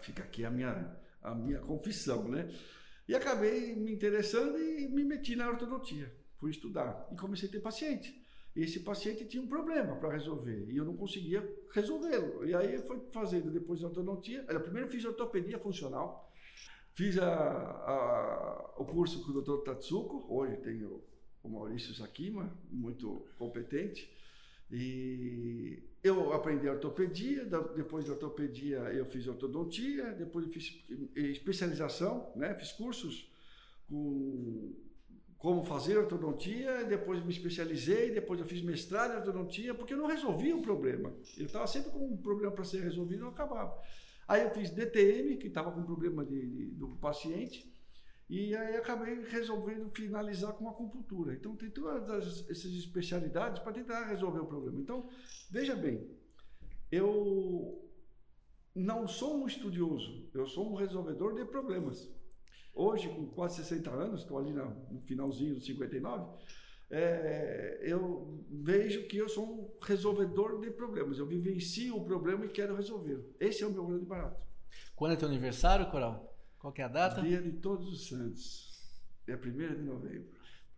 [0.00, 2.48] Fica aqui a minha, a minha confissão, né?
[3.06, 6.12] E acabei me interessando e me meti na ortodontia.
[6.38, 8.24] Fui estudar e comecei a ter paciente.
[8.56, 11.42] Esse paciente tinha um problema para resolver e eu não conseguia
[11.72, 12.46] resolvê-lo.
[12.46, 14.44] E aí foi fazendo depois a ortodontia.
[14.48, 16.32] Eu primeiro fiz ortopedia funcional,
[16.92, 19.64] fiz a, a, o curso com o Dr.
[19.64, 20.24] Tatsuko.
[20.28, 21.02] Hoje tenho
[21.42, 24.08] o Maurício Sakima, muito competente.
[24.70, 30.84] E eu aprendi ortopedia, depois de ortopedia eu fiz ortodontia, depois eu fiz
[31.16, 32.54] especialização, né?
[32.54, 33.32] fiz cursos
[33.88, 34.74] com
[35.38, 40.06] como fazer ortodontia, depois me especializei, depois eu fiz mestrado em ortodontia, porque eu não
[40.06, 41.12] resolvia o problema.
[41.36, 43.78] Eu estava sempre com um problema para ser resolvido e não acabava.
[44.26, 47.70] Aí eu fiz DTM, que estava com problema de, de, do paciente,
[48.34, 51.34] e aí acabei resolvendo finalizar com acupuntura.
[51.34, 54.80] Então tem todas essas especialidades para tentar resolver o problema.
[54.80, 55.08] Então,
[55.48, 56.04] veja bem,
[56.90, 57.88] eu
[58.74, 62.10] não sou um estudioso, eu sou um resolvedor de problemas.
[62.74, 66.36] Hoje, com quase 60 anos, estou ali no finalzinho dos 59,
[66.90, 71.18] é, eu vejo que eu sou um resolvedor de problemas.
[71.18, 73.24] Eu vivencio o problema e quero resolver.
[73.38, 74.42] Esse é o meu grande barato.
[74.96, 76.33] Quando é teu aniversário, Coral?
[76.64, 77.20] Qual é a data?
[77.20, 78.72] Dia de Todos os Santos.
[79.28, 80.30] É 1 de novembro.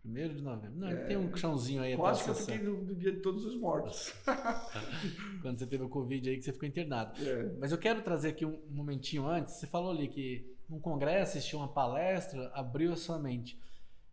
[0.03, 0.77] 1 de novembro.
[0.77, 3.45] Não, é, tem um chãozinho aí Quase que eu fiquei no, no, dia de todos
[3.45, 4.13] os mortos.
[5.41, 7.17] Quando você teve o Covid aí que você ficou internado.
[7.25, 7.55] É.
[7.57, 9.53] Mas eu quero trazer aqui um momentinho antes.
[9.53, 13.57] Você falou ali que num congresso, assistiu uma palestra, abriu a sua mente.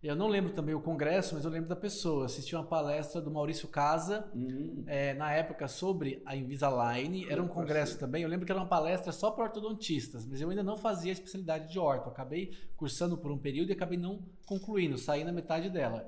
[0.05, 2.27] Eu não lembro também o congresso, mas eu lembro da pessoa.
[2.27, 4.85] Assisti uma palestra do Maurício Casa, uhum.
[4.87, 7.27] é, na época, sobre a Invisalign.
[7.31, 8.23] Era um congresso também.
[8.23, 11.14] Eu lembro que era uma palestra só para ortodontistas, mas eu ainda não fazia a
[11.14, 12.11] especialidade de orto.
[12.11, 16.07] acabei cursando por um período e acabei não concluindo, saí na metade dela.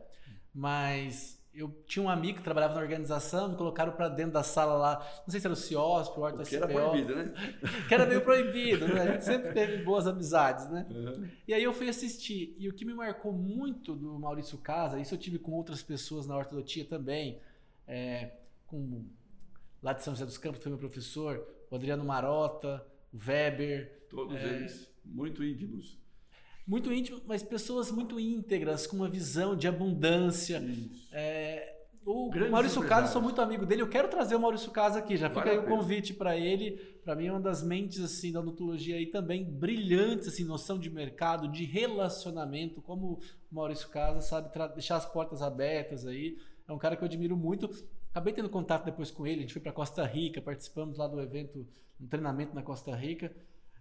[0.53, 4.75] Mas eu tinha um amigo que trabalhava na organização, me colocaram para dentro da sala
[4.75, 7.33] lá, não sei se era o CIOSP, o Horta Que era proibido, né?
[7.89, 9.01] que era meio proibido, né?
[9.01, 10.87] A gente sempre teve boas amizades, né?
[10.91, 11.29] Uhum.
[11.49, 12.55] E aí eu fui assistir.
[12.59, 16.27] E o que me marcou muito do Maurício Casa, isso eu tive com outras pessoas
[16.27, 17.41] na ortodotia também,
[17.87, 18.33] é,
[18.67, 19.07] com
[19.83, 24.07] lá de São José dos Campos, foi meu professor, o Adriano Marota, o Weber.
[24.11, 25.99] Todos é, eles muito íntimos
[26.67, 30.63] muito íntimo, mas pessoas muito íntegras, com uma visão de abundância.
[31.13, 31.77] É,
[32.07, 33.83] o Grandes Maurício Casa, sou muito amigo dele.
[33.83, 35.17] Eu quero trazer o Maurício Casa aqui.
[35.17, 36.73] Já fica aí o convite para ele.
[37.05, 40.89] Para mim é uma das mentes assim da odontologia aí também brilhantes, assim, noção de
[40.89, 46.39] mercado, de relacionamento, como o Maurício Casa sabe deixar as portas abertas aí.
[46.69, 47.69] É um cara que eu admiro muito.
[48.11, 49.39] Acabei tendo contato depois com ele.
[49.39, 51.67] A gente foi para Costa Rica, participamos lá do evento,
[52.01, 53.35] um treinamento na Costa Rica.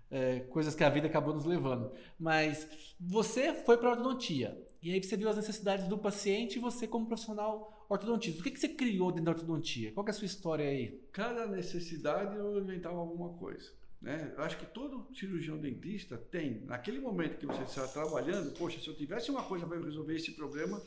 [0.09, 1.91] É, coisas que a vida acabou nos levando.
[2.19, 2.67] Mas
[2.99, 4.57] você foi para ortodontia.
[4.81, 8.51] E aí você viu as necessidades do paciente e você, como profissional ortodontista, o que,
[8.51, 9.91] que você criou dentro da ortodontia?
[9.91, 11.01] Qual é a sua história aí?
[11.11, 13.71] Cada necessidade eu inventava alguma coisa.
[14.01, 14.33] Né?
[14.37, 18.87] Eu acho que todo cirurgião dentista tem, naquele momento que você está trabalhando, poxa, se
[18.87, 20.81] eu tivesse uma coisa para resolver esse problema,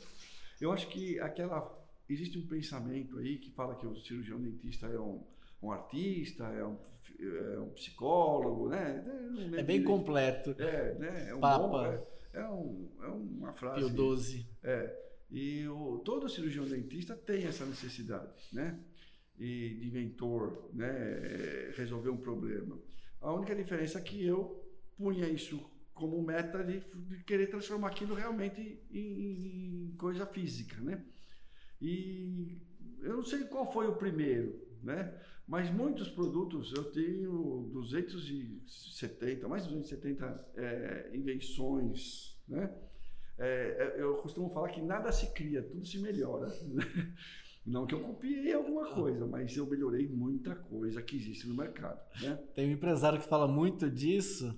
[0.59, 1.77] eu acho que aquela.
[2.07, 5.23] Existe um pensamento aí que fala que o cirurgião dentista é um,
[5.61, 6.75] um artista, é um,
[7.19, 9.03] é um psicólogo, né?
[9.57, 10.55] É bem completo.
[10.57, 11.29] É, né?
[11.29, 11.67] É um Papa.
[11.67, 12.03] bom, é,
[12.33, 13.91] é, um, é uma frase.
[13.91, 14.47] Pio XII.
[14.63, 15.09] É.
[15.29, 18.79] E o, todo cirurgião dentista tem essa necessidade, né?
[19.37, 21.71] E de inventor, né?
[21.75, 22.79] Resolver um problema.
[23.21, 24.65] A única diferença é que eu
[24.97, 31.05] punha isso como meta de, de querer transformar aquilo realmente em, em, coisa física, né?
[31.81, 32.61] E
[33.01, 35.13] eu não sei qual foi o primeiro, né?
[35.49, 42.71] Mas muitos produtos eu tenho 270, mais de 270 é, invenções, né?
[43.35, 46.45] É, eu costumo falar que nada se cria, tudo se melhora.
[46.67, 46.83] Né?
[47.65, 51.99] Não que eu copiei alguma coisa, mas eu melhorei muita coisa que existe no mercado.
[52.21, 52.37] Né?
[52.53, 54.55] Tem um empresário que fala muito disso,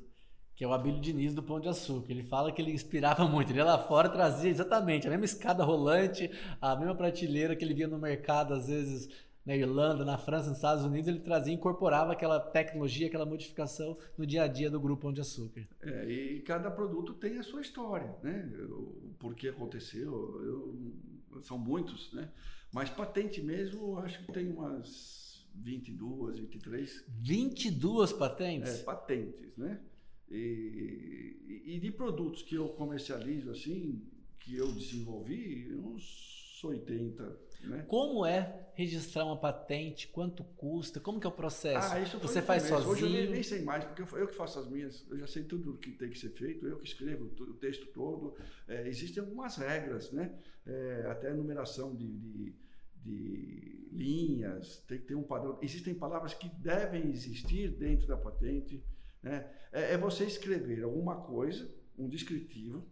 [0.55, 2.11] que é o Abílio Diniz do Pão de Açúcar.
[2.11, 3.49] Ele fala que ele inspirava muito.
[3.49, 7.73] Ele ia lá fora trazia exatamente a mesma escada rolante, a mesma prateleira que ele
[7.73, 9.09] via no mercado, às vezes
[9.45, 14.25] na Irlanda, na França, nos Estados Unidos, ele trazia, incorporava aquela tecnologia, aquela modificação no
[14.25, 15.67] dia a dia do grupo Pão de Açúcar.
[15.81, 18.49] É, e cada produto tem a sua história, né?
[18.69, 20.11] O porquê aconteceu,
[20.43, 22.31] eu, são muitos, né?
[22.71, 27.05] Mas patente mesmo, acho que tem umas 22, 23.
[27.07, 28.79] 22 patentes?
[28.79, 29.81] É, patentes, né?
[30.29, 34.01] E, e de produtos que eu comercializo assim,
[34.39, 37.85] que eu desenvolvi, uns 80 né?
[37.87, 40.07] Como é registrar uma patente?
[40.07, 40.99] Quanto custa?
[40.99, 41.93] Como que é o processo?
[41.93, 42.83] Ah, isso Você faz começo.
[42.83, 43.07] sozinho?
[43.07, 45.43] Hoje eu nem, nem, sei mais, porque eu que faço as minhas, eu já sei
[45.43, 48.35] tudo o que tem que ser feito, eu que escrevo o texto todo.
[48.67, 50.33] É, existem algumas regras, né?
[50.65, 52.55] É, até numeração de, de,
[53.03, 55.59] de, linhas, tem que ter um padrão.
[55.61, 58.83] Existem palavras que devem existir dentro da patente.
[59.21, 59.49] Né?
[59.71, 62.87] É, é você escrever alguma coisa, um descritivo,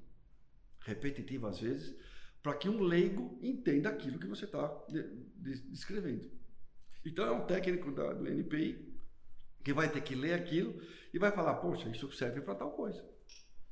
[0.82, 1.96] repetitivo às vezes,
[2.42, 5.04] para que um leigo entenda aquilo que você está de,
[5.36, 6.30] de, descrevendo.
[7.06, 8.98] Então é um técnico da, do NPI
[9.64, 10.82] que vai ter que ler aquilo
[11.14, 13.04] e vai falar, poxa, isso serve para tal coisa.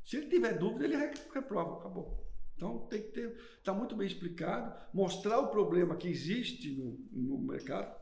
[0.03, 0.95] Se ele tiver dúvida, ele
[1.33, 2.25] reprova, acabou.
[2.55, 7.37] Então tem que ter, está muito bem explicado, mostrar o problema que existe no, no
[7.37, 7.95] mercado,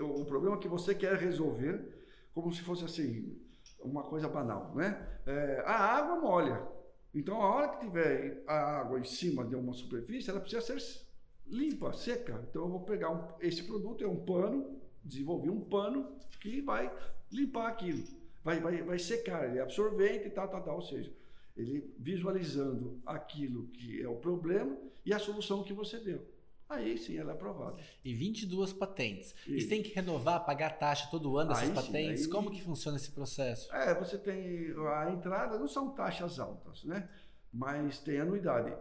[0.00, 3.38] o problema que você quer resolver, como se fosse assim,
[3.80, 5.20] uma coisa banal, né?
[5.26, 6.66] É, a água molha,
[7.14, 11.02] então, a hora que tiver a água em cima de uma superfície, ela precisa ser
[11.46, 12.42] limpa, seca.
[12.48, 16.90] Então, eu vou pegar um, esse produto, é um pano, desenvolver um pano que vai
[17.30, 18.02] limpar aquilo,
[18.42, 20.76] vai, vai, vai secar, ele é absorvente e tal, tal, tal.
[20.76, 21.12] Ou seja,
[21.56, 26.26] ele visualizando aquilo que é o problema e a solução que você deu.
[26.72, 27.76] Aí sim ela é aprovada.
[28.02, 29.34] E 22 patentes.
[29.46, 32.20] E, e você tem que renovar, pagar taxa todo ano dessas patentes?
[32.20, 32.32] Sim, aí...
[32.32, 33.72] Como que funciona esse processo?
[33.74, 37.08] É, você tem a entrada, não são taxas altas, né?
[37.52, 38.74] Mas tem anuidade.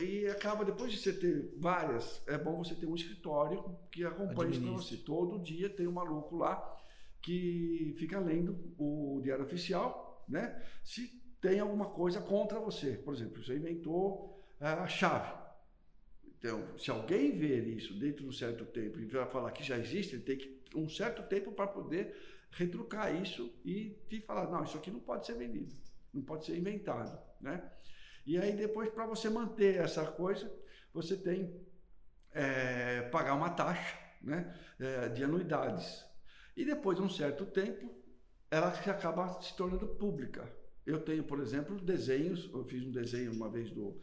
[0.00, 4.50] E acaba, depois de você ter várias, é bom você ter um escritório que acompanhe
[4.50, 4.96] isso para você.
[4.96, 6.76] Todo dia tem um maluco lá
[7.20, 10.60] que fica lendo o diário oficial, né?
[10.82, 11.06] Se
[11.40, 12.96] tem alguma coisa contra você.
[12.96, 15.41] Por exemplo, você inventou a chave.
[16.42, 19.78] Então, se alguém ver isso dentro de um certo tempo e vai falar que já
[19.78, 22.16] existe, ele tem que um certo tempo para poder
[22.50, 25.72] retrucar isso e te falar, não, isso aqui não pode ser vendido,
[26.12, 27.70] não pode ser inventado, né?
[28.26, 30.52] E aí depois para você manter essa coisa,
[30.92, 31.64] você tem
[32.32, 36.04] é, pagar uma taxa, né, é, de anuidades.
[36.56, 37.94] E depois de um certo tempo,
[38.50, 40.52] ela acaba se tornando pública.
[40.84, 43.96] Eu tenho, por exemplo, desenhos, eu fiz um desenho uma vez do,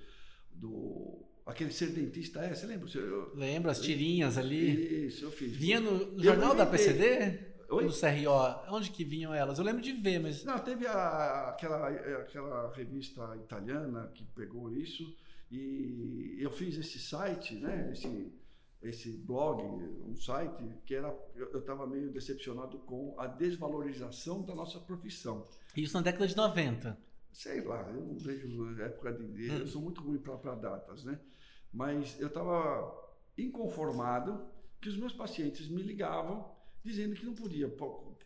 [0.49, 2.89] do aquele ser dentista é, você lembra?
[2.95, 5.07] Eu, Lembro, as tirinhas ali.
[5.07, 5.55] Isso, eu fiz.
[5.55, 7.49] Vinha no, no jornal da PCD?
[7.69, 7.85] Oi?
[7.85, 8.73] No CRO?
[8.75, 9.59] Onde que vinham elas?
[9.59, 10.43] Eu lembro de ver, mas.
[10.43, 15.15] Não, teve a, aquela, aquela revista italiana que pegou isso
[15.51, 17.91] e eu fiz esse site, né?
[17.91, 18.33] Esse,
[18.81, 21.15] esse blog, um site, que era.
[21.35, 25.45] Eu estava meio decepcionado com a desvalorização da nossa profissão.
[25.75, 26.97] Isso na década de 90.
[27.31, 29.47] Sei lá, eu não vejo época de.
[29.47, 31.19] Eu sou muito ruim para datas, né?
[31.73, 32.97] Mas eu estava
[33.37, 34.45] inconformado
[34.81, 36.49] que os meus pacientes me ligavam
[36.83, 37.69] dizendo que não podia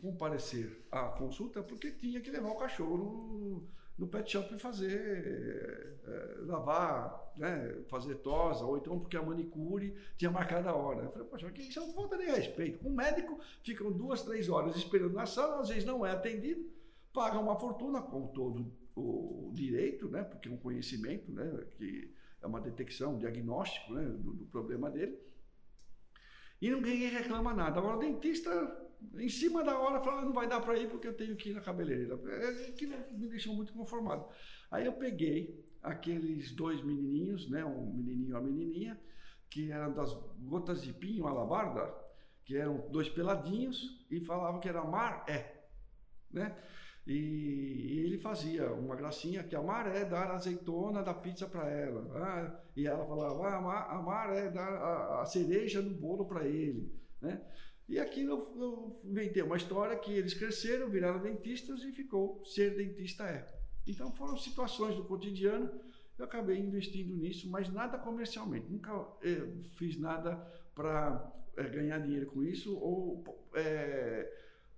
[0.02, 6.00] comparecer à consulta porque tinha que levar o cachorro no, no pet shop para fazer
[6.06, 11.06] é, lavar, né, fazer tosa, ou então porque a manicure tinha marcado a hora.
[11.06, 12.88] Eu falei, poxa, isso é falta de respeito.
[12.88, 16.70] Um médico fica duas, três horas esperando na sala, às vezes não é atendido,
[17.12, 20.24] paga uma fortuna com todo o direito, né?
[20.24, 21.66] Porque é um conhecimento, né?
[21.78, 24.04] Que é uma detecção, um diagnóstico, né?
[24.04, 25.18] Do, do problema dele.
[26.62, 27.80] E ninguém reclama nada.
[27.80, 28.52] Agora o dentista
[29.16, 31.54] em cima da hora fala, não vai dar para ir porque eu tenho que ir
[31.54, 32.20] na cabeleireira.
[32.26, 34.26] É, aquilo me deixou muito conformado.
[34.72, 39.00] Aí eu peguei aqueles dois menininhos, né, um menininho e uma menininha,
[39.50, 41.94] que eram das gotas de pinho alabarda,
[42.46, 45.66] que eram dois peladinhos e falavam que era mar é,
[46.32, 46.58] né?
[47.06, 52.10] E, ele fazia uma gracinha que a mar é dar azeitona da pizza para ela.
[52.16, 56.92] Ah, e ela falava, ah, a mar é dar a, cereja do bolo para ele,
[57.22, 57.42] né?
[57.88, 63.24] E aqui eu inventei uma história que eles cresceram, viraram dentistas e ficou ser dentista
[63.26, 63.46] é.
[63.86, 65.70] Então foram situações do cotidiano,
[66.18, 68.72] eu acabei investindo nisso, mas nada comercialmente.
[68.72, 70.38] Nunca eh, fiz nada
[70.74, 74.32] para eh, ganhar dinheiro com isso ou, eh,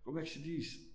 [0.03, 0.94] como é que se diz?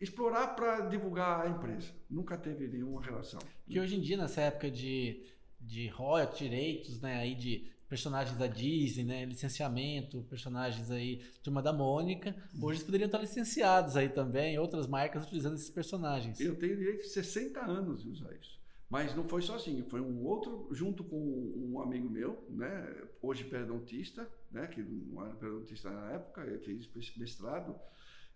[0.00, 1.92] Explorar para divulgar a empresa.
[2.08, 3.40] Nunca teve nenhuma relação.
[3.68, 5.22] Que hoje em dia, nessa época de,
[5.60, 9.24] de royalties, direitos, né, aí de personagens da Disney, né?
[9.24, 12.34] Licenciamento, personagens aí, Turma da Mônica.
[12.54, 16.38] Hoje eles poderiam estar licenciados aí também, outras marcas utilizando esses personagens.
[16.40, 18.60] Eu tenho direito de 60 anos de usar isso.
[18.88, 23.08] Mas não foi sozinho, foi um outro, junto com um amigo meu, né?
[23.20, 24.66] Hoje periodontista, né?
[24.68, 27.76] Que não era periodontista na época, fez mestrado.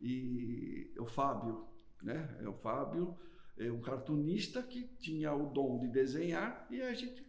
[0.04, 1.66] E o Fábio,
[2.02, 2.36] né?
[2.42, 3.16] É o Fábio,
[3.56, 7.24] é um cartunista que tinha o dom de desenhar e a gente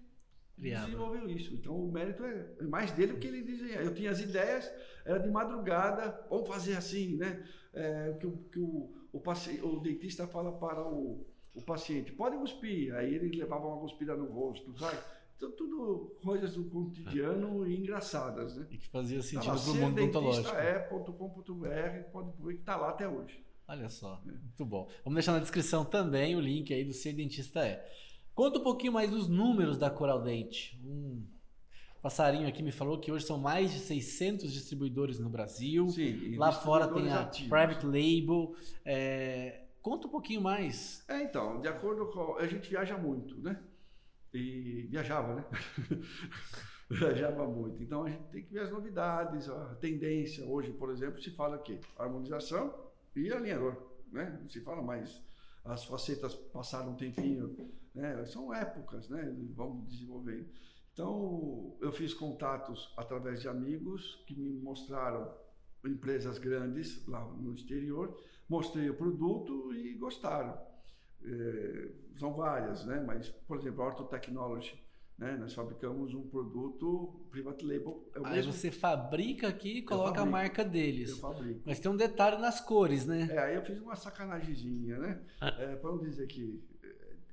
[0.58, 0.86] Criava.
[0.86, 1.54] desenvolveu isso.
[1.54, 3.82] Então o mérito é mais dele do que ele desenhar.
[3.82, 4.70] Eu tinha as ideias,
[5.06, 7.48] era de madrugada, vamos fazer assim, né?
[7.74, 9.62] É, que, o, que o, o, paci...
[9.64, 12.94] o dentista fala para o, o paciente, pode cuspir.
[12.96, 14.98] Aí ele levava uma cuspida no rosto, sabe?
[15.38, 18.68] Então, tudo coisas do cotidiano e engraçadas, né?
[18.72, 20.56] E que fazia sentido para o mundo odontológico.
[20.56, 23.44] É.com.br, pode ver que está lá até hoje.
[23.68, 24.32] Olha só, é.
[24.32, 24.88] muito bom.
[25.04, 27.86] Vamos deixar na descrição também o link aí do Ser Dentista É.
[28.34, 30.78] Conta um pouquinho mais dos números da Coral Dente.
[30.84, 31.26] Um
[32.02, 35.88] passarinho aqui me falou que hoje são mais de 600 distribuidores no Brasil.
[35.88, 37.50] Sim, Lá fora tem a ativos.
[37.50, 38.54] Private Label.
[38.84, 39.62] É...
[39.82, 41.06] Conta um pouquinho mais.
[41.08, 42.36] É, então, de acordo com.
[42.36, 43.58] A gente viaja muito, né?
[44.36, 45.46] E viajava, né?
[46.90, 47.82] viajava muito.
[47.82, 50.46] Então a gente tem que ver as novidades, a tendência.
[50.46, 52.74] Hoje, por exemplo, se fala que harmonização
[53.16, 53.76] e alinhador,
[54.12, 54.38] né?
[54.40, 55.24] Não se fala mais.
[55.64, 57.56] As facetas passaram um tempinho
[57.96, 58.26] né?
[58.26, 59.34] São épocas, né?
[59.56, 60.48] Vamos desenvolvendo.
[60.94, 65.34] Então, eu fiz contatos através de amigos que me mostraram
[65.86, 68.18] empresas grandes lá no exterior,
[68.50, 70.58] mostrei o produto e gostaram.
[71.28, 73.04] É, são várias, né?
[73.06, 74.80] Mas, por exemplo, a Orthotechnology,
[75.18, 75.38] né?
[75.38, 78.10] Nós fabricamos um produto private label.
[78.16, 78.54] É aí mesmo...
[78.54, 81.12] você fabrica aqui e coloca a marca deles.
[81.12, 81.62] Eu fabrico.
[81.66, 83.28] Mas tem um detalhe nas cores, né?
[83.32, 85.22] É, aí eu fiz uma sacanagemzinha, né?
[85.42, 85.56] Ah.
[85.60, 86.64] É, para não dizer que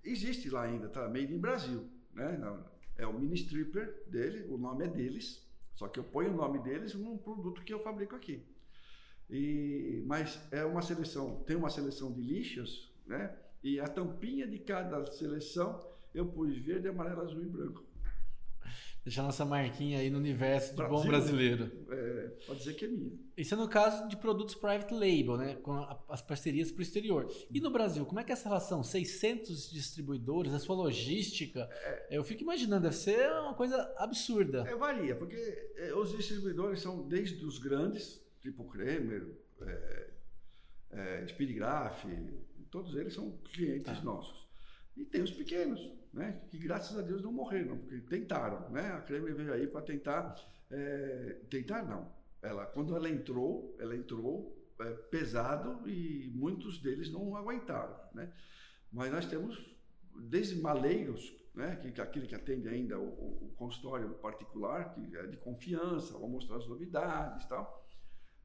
[0.05, 1.09] existe lá ainda, tá?
[1.09, 2.40] Made in Brasil, né?
[2.96, 6.59] É o mini stripper dele, o nome é deles, só que eu ponho o nome
[6.59, 8.44] deles num produto que eu fabrico aqui.
[9.31, 13.35] E, mas é uma seleção, tem uma seleção de lixos, né?
[13.62, 15.81] E a tampinha de cada seleção
[16.14, 17.85] eu pus verde, amarelo, azul e branco.
[19.05, 21.72] Deixar nossa marquinha aí no universo Brasil, bom brasileiro.
[21.90, 23.18] É, pode dizer que é minha.
[23.37, 25.57] Isso é no caso de produtos private label, né?
[25.57, 25.75] Com
[26.09, 27.29] as parcerias para o exterior.
[27.51, 28.85] E no Brasil, como é que é essa relação?
[28.85, 31.68] 600 distribuidores, a sua logística?
[31.83, 34.64] É, eu fico imaginando, deve ser uma coisa absurda.
[34.68, 35.37] É, varia, porque
[35.77, 40.11] é, os distribuidores são desde os grandes, tipo Kremer, é,
[40.92, 42.05] é, Speedgraph,
[42.72, 44.02] todos eles são clientes tá.
[44.02, 44.48] nossos.
[44.96, 46.42] E tem os pequenos, né?
[46.50, 48.92] Que graças a Deus não morreram, porque tentaram, né?
[48.92, 50.35] A Creme veio aí para tentar,
[50.70, 52.11] é, tentar não.
[52.42, 58.32] Ela, quando ela entrou, ela entrou é, pesado e muitos deles não aguentaram, né?
[58.90, 59.70] Mas nós temos
[60.16, 61.76] desde maleiros, né?
[61.76, 66.28] Que, que aquele que atende ainda o, o, consultório particular, que é de confiança, vão
[66.28, 67.87] mostrar as novidades, tal.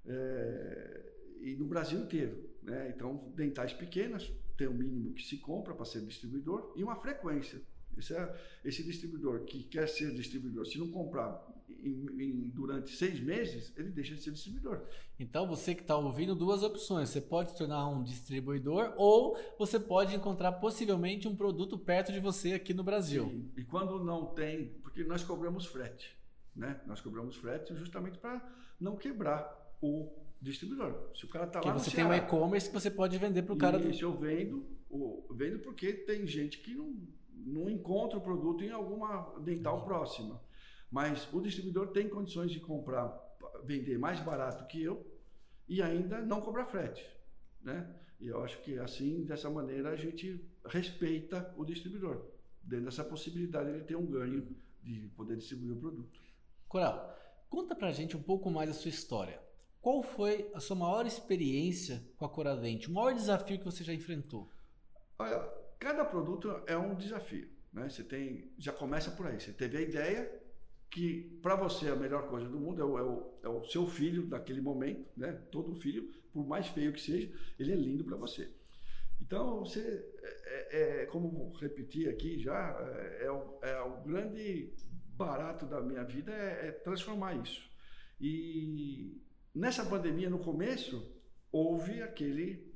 [0.05, 2.93] É, e no Brasil inteiro, né?
[2.93, 7.61] Então dentais pequenas tem o mínimo que se compra para ser distribuidor e uma frequência.
[7.97, 13.19] Esse, é, esse distribuidor que quer ser distribuidor, se não comprar em, em, durante seis
[13.19, 14.83] meses, ele deixa de ser distribuidor.
[15.19, 17.09] Então, você que está ouvindo, duas opções.
[17.09, 22.19] Você pode se tornar um distribuidor ou você pode encontrar possivelmente um produto perto de
[22.19, 23.25] você aqui no Brasil.
[23.29, 23.51] Sim.
[23.57, 26.15] E quando não tem, porque nós cobramos frete.
[26.55, 26.79] Né?
[26.85, 28.43] Nós cobramos frete justamente para
[28.79, 31.11] não quebrar o distribuidor.
[31.15, 33.53] Se o cara tá que lá você tem um e-commerce que você pode vender para
[33.53, 33.77] o cara.
[33.79, 34.05] Isso, do...
[34.05, 34.65] eu vendo,
[35.31, 36.95] vendo porque tem gente que não,
[37.33, 40.41] não encontra o produto em alguma dental próxima.
[40.89, 43.13] Mas o distribuidor tem condições de comprar,
[43.65, 45.05] vender mais barato que eu
[45.67, 47.05] e ainda não cobrar frete.
[47.61, 47.93] né?
[48.19, 52.25] E eu acho que assim, dessa maneira, a gente respeita o distribuidor,
[52.63, 56.19] dentro dessa possibilidade de ele ter um ganho de poder distribuir o produto.
[56.67, 57.15] Coral,
[57.49, 59.39] conta pra gente um pouco mais da sua história.
[59.87, 62.89] Qual foi a sua maior experiência com a Coradente?
[62.89, 64.51] O maior desafio que você já enfrentou?
[65.17, 65.39] Olha,
[65.79, 67.47] cada produto é um desafio.
[67.71, 67.87] Né?
[67.87, 69.39] Você tem, já começa por aí.
[69.39, 70.29] Você teve a ideia
[70.89, 73.87] que para você a melhor coisa do mundo é o, é, o, é o, seu
[73.87, 75.31] filho daquele momento, né?
[75.53, 78.53] Todo filho, por mais feio que seja, ele é lindo para você.
[79.21, 84.69] Então você, é, é, é, como repetir aqui já, é, é, o, é o grande
[85.15, 87.65] barato da minha vida é, é transformar isso.
[88.19, 89.25] E
[89.57, 91.15] nessa pandemia no começo
[91.51, 92.67] houve aquele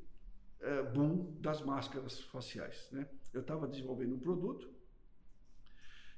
[0.94, 3.08] boom das máscaras faciais, né?
[3.34, 4.70] Eu estava desenvolvendo um produto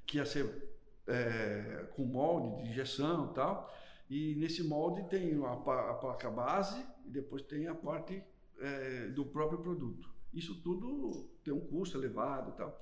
[0.06, 0.74] que ia ser
[1.06, 3.74] é, com molde de injeção e tal.
[4.08, 8.22] E nesse molde tem a, a placa base e depois tem a parte
[8.60, 10.12] é, do próprio produto.
[10.32, 12.80] Isso tudo tem um custo elevado e tal.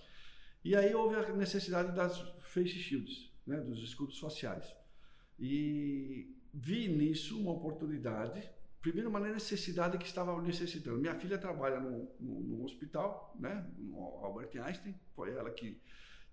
[0.65, 4.75] E aí houve a necessidade das face shields, né, dos escudos faciais.
[5.39, 8.49] E vi nisso uma oportunidade.
[8.81, 10.99] Primeiro, uma necessidade que estava necessitando.
[10.99, 14.95] Minha filha trabalha no, no, no hospital, né, no Albert Einstein.
[15.15, 15.81] Foi ela que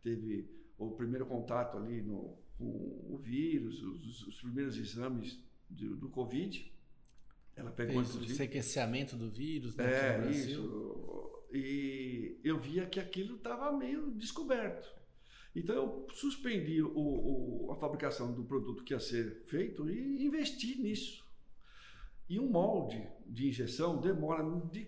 [0.01, 5.39] teve o primeiro contato ali no, com o vírus, os, os primeiros exames
[5.70, 6.74] do, do Covid.
[7.55, 9.86] Ela pegou Fez o sequenciamento do vírus, né?
[9.86, 11.45] É, isso.
[11.51, 14.99] E eu via que aquilo estava meio descoberto.
[15.56, 20.80] Então eu suspendi o, o, a fabricação do produto que ia ser feito e investi
[20.82, 21.28] nisso.
[22.30, 24.88] E um molde de injeção demora de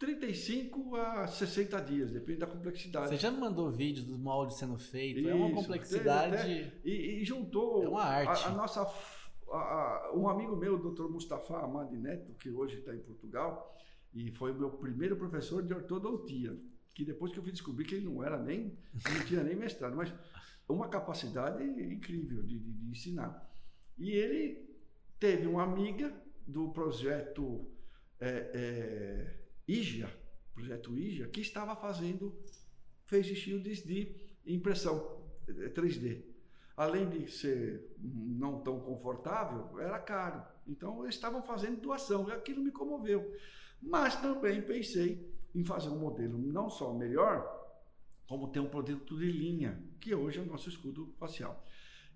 [0.00, 3.08] 35 a 60 dias, depende da complexidade.
[3.08, 6.36] Você já me mandou vídeos dos moldes sendo feitos, é uma complexidade.
[6.36, 8.46] Até, e, e, juntou é uma arte.
[8.46, 8.90] A, a nossa.
[9.52, 11.10] A, um amigo meu, o Dr.
[11.10, 13.76] Mustafa Amadi Neto, que hoje está em Portugal,
[14.14, 16.58] e foi o meu primeiro professor de ortodontia,
[17.00, 19.96] que depois que eu fui descobrir que ele não era nem, não tinha nem mestrado,
[19.96, 20.12] mas
[20.68, 23.50] uma capacidade incrível de, de, de ensinar.
[23.96, 24.68] E ele
[25.18, 26.12] teve uma amiga
[26.46, 27.66] do projeto.
[28.20, 30.10] É, é, IGA,
[30.52, 32.38] projeto IGA, que estava fazendo
[33.06, 36.18] face shields de impressão 3D.
[36.18, 36.30] Eh,
[36.76, 40.42] Além de ser não tão confortável, era caro.
[40.66, 43.34] Então eles estavam fazendo doação e aquilo me comoveu.
[43.80, 47.58] Mas também pensei em fazer um modelo não só melhor,
[48.26, 51.64] como ter um produto de linha, que hoje é o nosso escudo facial.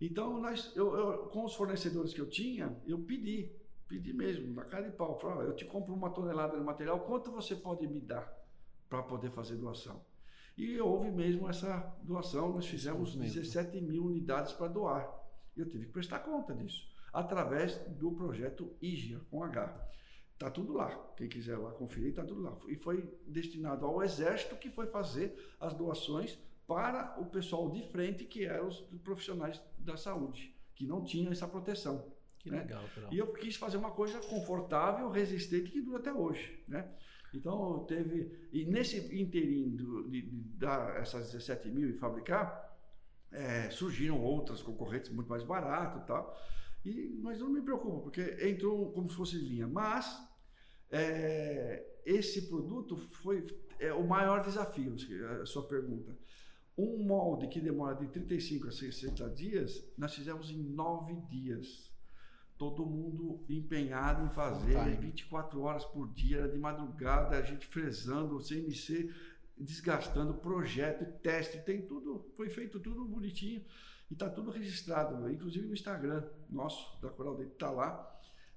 [0.00, 3.52] Então, nós, eu, eu, com os fornecedores que eu tinha, eu pedi
[3.86, 5.18] Pedi mesmo, na cara de pau.
[5.18, 8.32] Falei, eu te compro uma tonelada de material, quanto você pode me dar
[8.88, 10.04] para poder fazer doação?
[10.56, 15.12] E houve mesmo essa doação, nós fizemos 17 mil unidades para doar.
[15.56, 19.90] Eu tive que prestar conta disso, através do projeto IGIA, com H.
[20.34, 20.90] Está tudo lá.
[21.16, 22.56] Quem quiser lá conferir, está tudo lá.
[22.68, 28.24] E foi destinado ao Exército que foi fazer as doações para o pessoal de frente,
[28.24, 32.12] que eram os profissionais da saúde, que não tinham essa proteção.
[32.38, 32.60] Que né?
[32.60, 36.90] legal, E eu quis fazer uma coisa confortável, resistente, que dura até hoje, né?
[37.32, 38.48] Então, teve...
[38.52, 42.76] E nesse inteirinho de, de dar essas 17 mil e fabricar,
[43.32, 46.36] é, surgiram outras concorrentes muito mais barato e tal.
[46.84, 49.66] E, mas não me preocupa, porque entrou como se fosse linha.
[49.66, 50.06] Mas
[50.90, 53.46] é, esse produto foi
[53.78, 54.94] é, o maior desafio,
[55.40, 56.16] a sua pergunta.
[56.76, 61.92] Um molde que demora de 35 a 60 dias, nós fizemos em 9 dias
[62.56, 64.96] todo mundo empenhado em fazer, Time.
[64.96, 69.10] 24 horas por dia, de madrugada, a gente fresando, o CNC
[69.56, 73.64] desgastando projeto, teste, tem tudo, foi feito tudo bonitinho
[74.10, 78.10] e está tudo registrado, inclusive no Instagram nosso, da Coral Dente, está lá.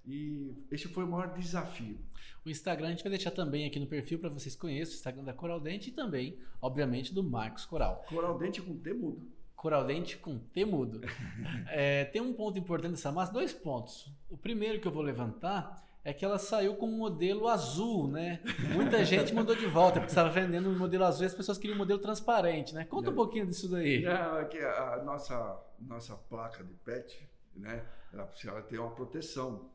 [0.05, 1.99] E esse foi o maior desafio.
[2.45, 5.23] O Instagram a gente vai deixar também aqui no perfil para vocês conheçam, o Instagram
[5.23, 8.05] da Coral Dente e também, obviamente, do Marcos Coral.
[8.07, 9.37] Coral Dente com T mudo.
[9.57, 11.01] Coraldente com T mudo.
[11.69, 14.09] É, tem um ponto importante dessa massa, dois pontos.
[14.29, 18.39] O primeiro que eu vou levantar é que ela saiu com um modelo azul, né?
[18.73, 21.75] Muita gente mandou de volta, porque estava vendendo um modelo azul e as pessoas queriam
[21.75, 22.85] um modelo transparente, né?
[22.85, 24.05] Conta um pouquinho disso daí.
[24.05, 27.85] É que a nossa, nossa placa de PET, né?
[28.13, 29.69] Ela precisa ter uma proteção.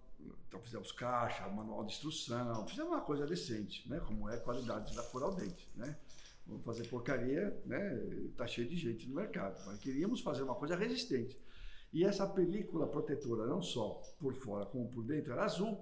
[0.48, 4.00] Então fizemos caixa, manual de instrução, fizemos uma coisa decente, né?
[4.00, 5.98] Como é a qualidade da Coral Dente, né?
[6.46, 8.30] vamos fazer porcaria, né?
[8.38, 9.62] Tá cheio de gente no mercado.
[9.66, 11.38] Mas queríamos fazer uma coisa resistente.
[11.92, 15.78] E essa película protetora, não só por fora como por dentro, era azul.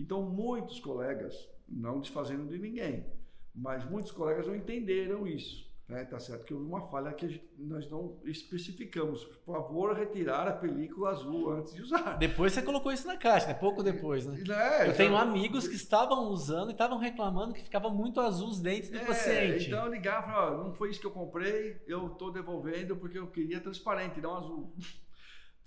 [0.00, 3.06] Então, muitos colegas, não desfazendo de ninguém,
[3.54, 5.68] mas muitos colegas não entenderam isso.
[5.90, 6.04] Né?
[6.04, 9.24] Tá certo que houve uma falha que gente, nós não especificamos.
[9.44, 12.16] Por favor, retirar a película azul antes de usar.
[12.16, 13.54] Depois você colocou isso na caixa, né?
[13.54, 14.36] Pouco depois, né?
[14.38, 14.92] É, eu já...
[14.92, 18.98] tenho amigos que estavam usando e estavam reclamando que ficava muito azul os dentes do
[18.98, 19.66] é, paciente.
[19.66, 23.18] Então eu ligava e falava, não foi isso que eu comprei, eu estou devolvendo porque
[23.18, 24.72] eu queria transparente, não azul.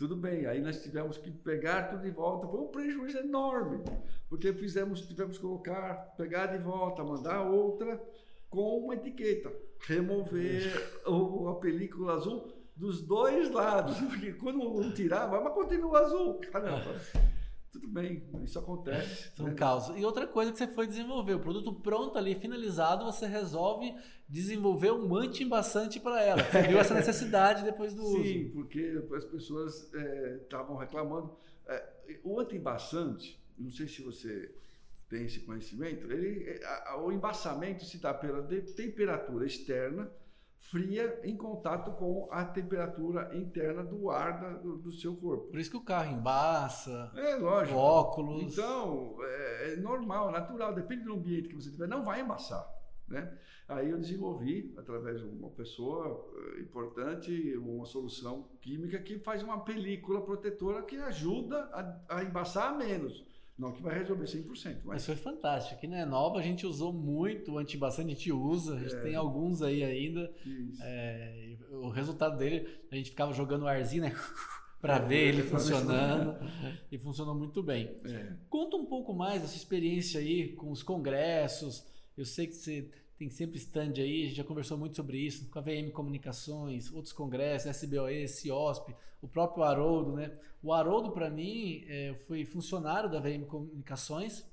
[0.03, 3.81] Tudo bem, aí nós tivemos que pegar tudo de volta, foi um prejuízo enorme,
[4.27, 8.03] porque fizemos, tivemos que colocar, pegar de volta, mandar outra
[8.49, 9.49] com uma etiqueta,
[9.79, 10.73] remover
[11.07, 16.99] o, a película azul dos dois lados, porque quando um tirava, mas continua azul, caramba.
[17.73, 19.31] Tudo bem, isso acontece.
[19.35, 19.55] São né?
[19.55, 19.97] causas.
[19.97, 23.95] E outra coisa que você foi desenvolver, o produto pronto ali, finalizado, você resolve
[24.29, 26.43] desenvolver um anti-embaçante para ela.
[26.43, 28.23] Você viu essa necessidade depois do Sim, uso.
[28.23, 29.91] Sim, porque as pessoas
[30.43, 31.35] estavam é, reclamando.
[31.67, 34.53] É, o anti-embaçante, não sei se você
[35.09, 40.11] tem esse conhecimento, ele, a, o embaçamento se dá pela temperatura externa
[40.69, 45.47] fria em contato com a temperatura interna do ar da, do, do, seu corpo.
[45.47, 47.11] Por isso que o carro embaça.
[47.15, 47.77] É lógico.
[47.77, 48.53] Óculos.
[48.53, 50.73] Então é, é normal, natural.
[50.73, 52.67] Depende do ambiente que você tiver, não vai embaçar,
[53.07, 53.37] né?
[53.67, 59.63] Aí eu desenvolvi através de uma pessoa eh, importante uma solução química que faz uma
[59.63, 63.25] película protetora que ajuda a, a embaçar menos.
[63.57, 64.47] Não que vai resolver 100%.
[64.47, 65.75] Mas, mas foi fantástico.
[65.75, 68.95] Aqui não é nova, a gente usou muito o antibaçante, a gente usa, a gente
[68.95, 69.01] é.
[69.01, 70.31] tem alguns aí ainda.
[70.81, 74.15] É, o resultado dele, a gente ficava jogando arzinho, né?
[74.81, 76.35] para é, ver ele é, funcionando
[76.91, 77.95] e funcionou muito bem.
[78.05, 78.33] É.
[78.49, 81.85] Conta um pouco mais dessa experiência aí com os congressos.
[82.17, 82.89] Eu sei que você
[83.23, 86.91] tem sempre stand aí, a gente já conversou muito sobre isso, com a VM Comunicações,
[86.91, 90.31] outros congressos, SBOE, CIOSP, o próprio Haroldo, né?
[90.61, 94.45] O Haroldo, para mim, é, foi funcionário da VM Comunicações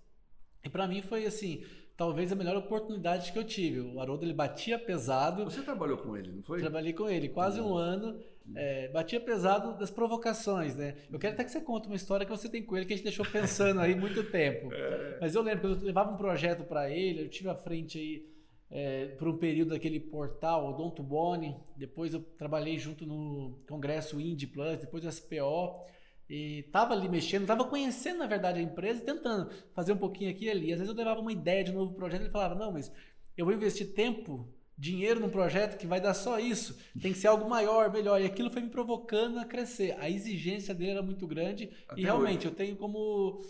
[0.65, 1.65] e para mim foi, assim,
[1.97, 3.81] talvez a melhor oportunidade que eu tive.
[3.81, 5.45] O Haroldo, ele batia pesado.
[5.45, 6.61] Você trabalhou com ele, não foi?
[6.61, 8.21] Trabalhei com ele, quase um ano.
[8.55, 10.97] É, batia pesado das provocações, né?
[11.11, 12.97] Eu quero até que você conte uma história que você tem com ele que a
[12.97, 14.71] gente deixou pensando aí muito tempo.
[14.81, 15.19] É.
[15.21, 18.30] Mas eu lembro, quando eu levava um projeto para ele, eu tive à frente aí
[18.71, 24.47] é, por um período daquele portal Odonto Boni, depois eu trabalhei junto no congresso Indie
[24.47, 25.85] Plus, depois do SPO,
[26.29, 30.45] e estava ali mexendo, estava conhecendo na verdade a empresa, tentando fazer um pouquinho aqui
[30.45, 30.73] e ali.
[30.73, 32.93] Às vezes eu levava uma ideia de um novo projeto e ele falava: Não, mas
[33.37, 34.49] eu vou investir tempo,
[34.79, 38.21] dinheiro num projeto que vai dar só isso, tem que ser algo maior, melhor.
[38.21, 39.97] E aquilo foi me provocando a crescer.
[39.99, 42.47] A exigência dele era muito grande Até e realmente hoje.
[42.47, 43.43] eu tenho como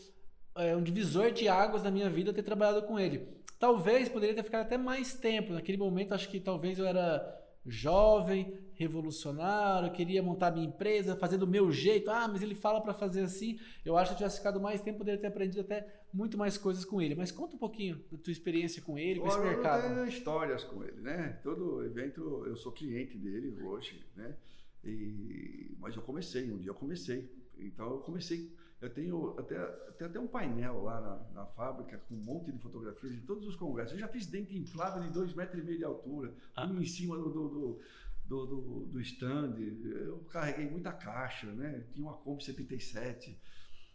[0.56, 3.28] é, um divisor de águas na minha vida ter trabalhado com ele.
[3.60, 5.52] Talvez poderia ter ficado até mais tempo.
[5.52, 11.46] Naquele momento, acho que talvez eu era jovem, revolucionário, queria montar minha empresa, fazer do
[11.46, 12.10] meu jeito.
[12.10, 13.60] Ah, mas ele fala para fazer assim.
[13.84, 17.02] Eu acho que tivesse ficado mais tempo, poderia ter aprendido até muito mais coisas com
[17.02, 17.14] ele.
[17.14, 19.84] Mas conta um pouquinho da tua experiência com ele, com esse mercado.
[19.84, 21.38] Eu tenho histórias com ele, né?
[21.42, 24.34] Todo evento, eu sou cliente dele hoje, né?
[24.82, 27.30] E, mas eu comecei, um dia eu comecei.
[27.58, 28.50] Então eu comecei
[28.80, 32.58] eu tenho até, até, até um painel lá na, na, fábrica com um monte de
[32.58, 33.92] fotografias de todos os congressos.
[33.92, 36.66] Eu já fiz dente inflável de dois metros e meio de altura, ah.
[36.66, 37.80] um em cima do, do,
[38.24, 39.56] do, do, do stand.
[39.84, 41.84] Eu carreguei muita caixa, né?
[41.92, 43.38] Tinha uma Kombi 77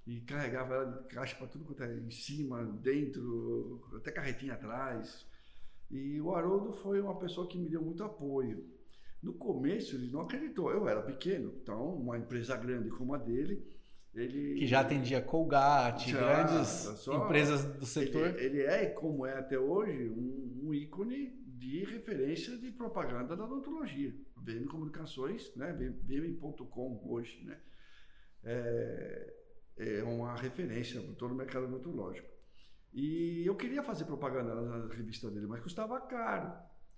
[0.05, 5.25] e carregava ela de caixa para tudo quanto é em cima, dentro, até carretinha atrás.
[5.89, 8.69] E o Haroldo foi uma pessoa que me deu muito apoio.
[9.21, 13.65] No começo ele não acreditou, eu era pequeno, então uma empresa grande como a dele,
[14.15, 18.27] ele, que já atendia Colgate, já, grandes só, empresas do setor.
[18.27, 23.43] Ele, ele, é, como é até hoje, um, um, ícone de referência de propaganda da
[23.43, 24.15] odontologia.
[24.37, 25.73] VM Comunicações, né?
[25.73, 27.59] VM.com hoje, né?
[28.43, 29.33] É,
[29.77, 32.29] é uma referência para todo o mercado odontológico.
[32.93, 36.53] E eu queria fazer propaganda na revista dele, mas custava caro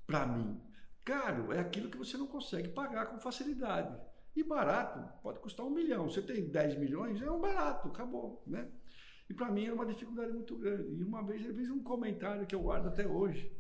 [0.06, 0.62] para mim.
[1.04, 3.98] Caro é aquilo que você não consegue pagar com facilidade.
[4.38, 6.08] E barato pode custar um milhão.
[6.08, 8.70] Você tem 10 milhões, é um barato, acabou, né?
[9.28, 10.94] E para mim era uma dificuldade muito grande.
[10.94, 13.52] E uma vez ele fez um comentário que eu guardo até hoje.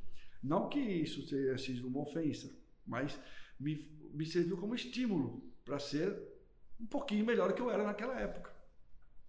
[0.44, 2.56] Não que isso seja sido uma ofensa,
[2.86, 3.20] mas
[3.60, 6.16] me, me serviu como estímulo para ser
[6.80, 8.54] um pouquinho melhor do que eu era naquela época.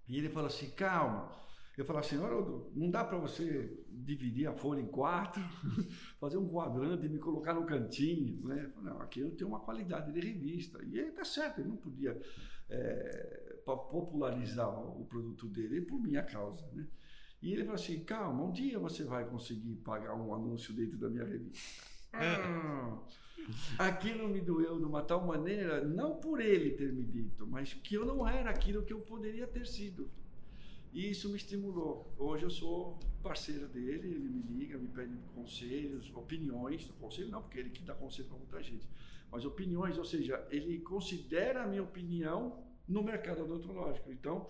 [0.07, 1.33] E ele falou assim: calma,
[1.81, 5.41] eu falava assim, Haroldo, não dá para você dividir a folha em quatro,
[6.18, 8.72] fazer um quadrante e me colocar no cantinho, né?
[8.83, 10.83] Não, aqui eu tenho uma qualidade de revista.
[10.85, 12.20] E ele tá certo, ele não podia
[12.68, 16.87] é, popularizar o produto dele por minha causa, né?
[17.41, 21.09] E ele falou assim, calma, um dia você vai conseguir pagar um anúncio dentro da
[21.09, 21.87] minha revista.
[22.14, 22.99] Hum,
[23.79, 27.95] aquilo me doeu de uma tal maneira, não por ele ter me dito, mas que
[27.95, 30.11] eu não era aquilo que eu poderia ter sido.
[30.93, 32.12] E isso me estimulou.
[32.18, 36.91] Hoje eu sou parceiro dele, ele me liga, me pede conselhos, opiniões.
[37.01, 38.89] Conselho não, porque ele que dá conselho para muita gente.
[39.30, 44.11] Mas opiniões, ou seja, ele considera a minha opinião no mercado odontológico.
[44.11, 44.49] Então,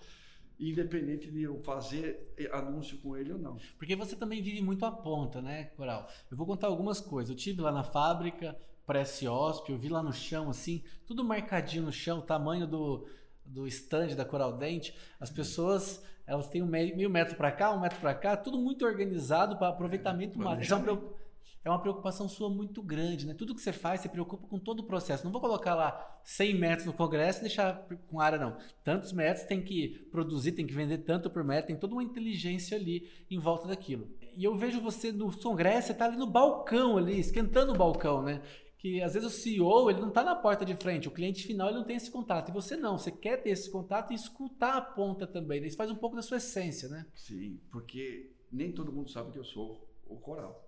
[0.58, 3.56] independente de eu fazer anúncio com ele ou não.
[3.76, 6.08] Porque você também vive muito a ponta, né, Coral?
[6.30, 7.30] Eu vou contar algumas coisas.
[7.30, 11.92] Eu tive lá na fábrica, pré-CIOSP, eu vi lá no chão, assim, tudo marcadinho no
[11.92, 13.06] chão, o tamanho do,
[13.44, 14.96] do stand da Coral Dente.
[15.20, 18.84] As pessoas, elas têm um meio, metro para cá, um metro para cá, tudo muito
[18.84, 21.16] organizado para aproveitamento é, máximo.
[21.64, 23.34] É uma preocupação sua muito grande, né?
[23.34, 25.24] Tudo que você faz, você preocupa com todo o processo.
[25.24, 28.56] Não vou colocar lá 100 metros no congresso e deixar com área, não.
[28.84, 32.76] Tantos metros tem que produzir, tem que vender tanto por metro, tem toda uma inteligência
[32.76, 34.08] ali em volta daquilo.
[34.36, 38.22] E eu vejo você no congresso, você está ali no balcão ali, esquentando o balcão,
[38.22, 38.40] né?
[38.78, 41.68] Que às vezes o CEO ele não está na porta de frente, o cliente final
[41.68, 42.48] ele não tem esse contato.
[42.48, 45.64] E você não, você quer ter esse contato e escutar a ponta também.
[45.66, 47.04] Isso faz um pouco da sua essência, né?
[47.14, 50.64] Sim, porque nem todo mundo sabe que eu sou o coral.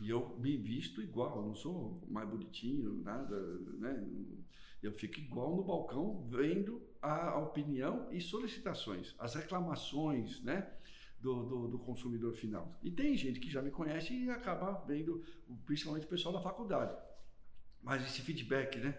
[0.00, 3.40] E eu me visto igual, não sou mais bonitinho, nada,
[3.78, 4.04] né?
[4.82, 10.70] Eu fico igual no balcão, vendo a opinião e solicitações, as reclamações, né?
[11.20, 12.78] Do, do, do, consumidor final.
[12.82, 15.24] E tem gente que já me conhece e acaba vendo,
[15.64, 16.96] principalmente o pessoal da faculdade.
[17.82, 18.96] Mas esse feedback, né?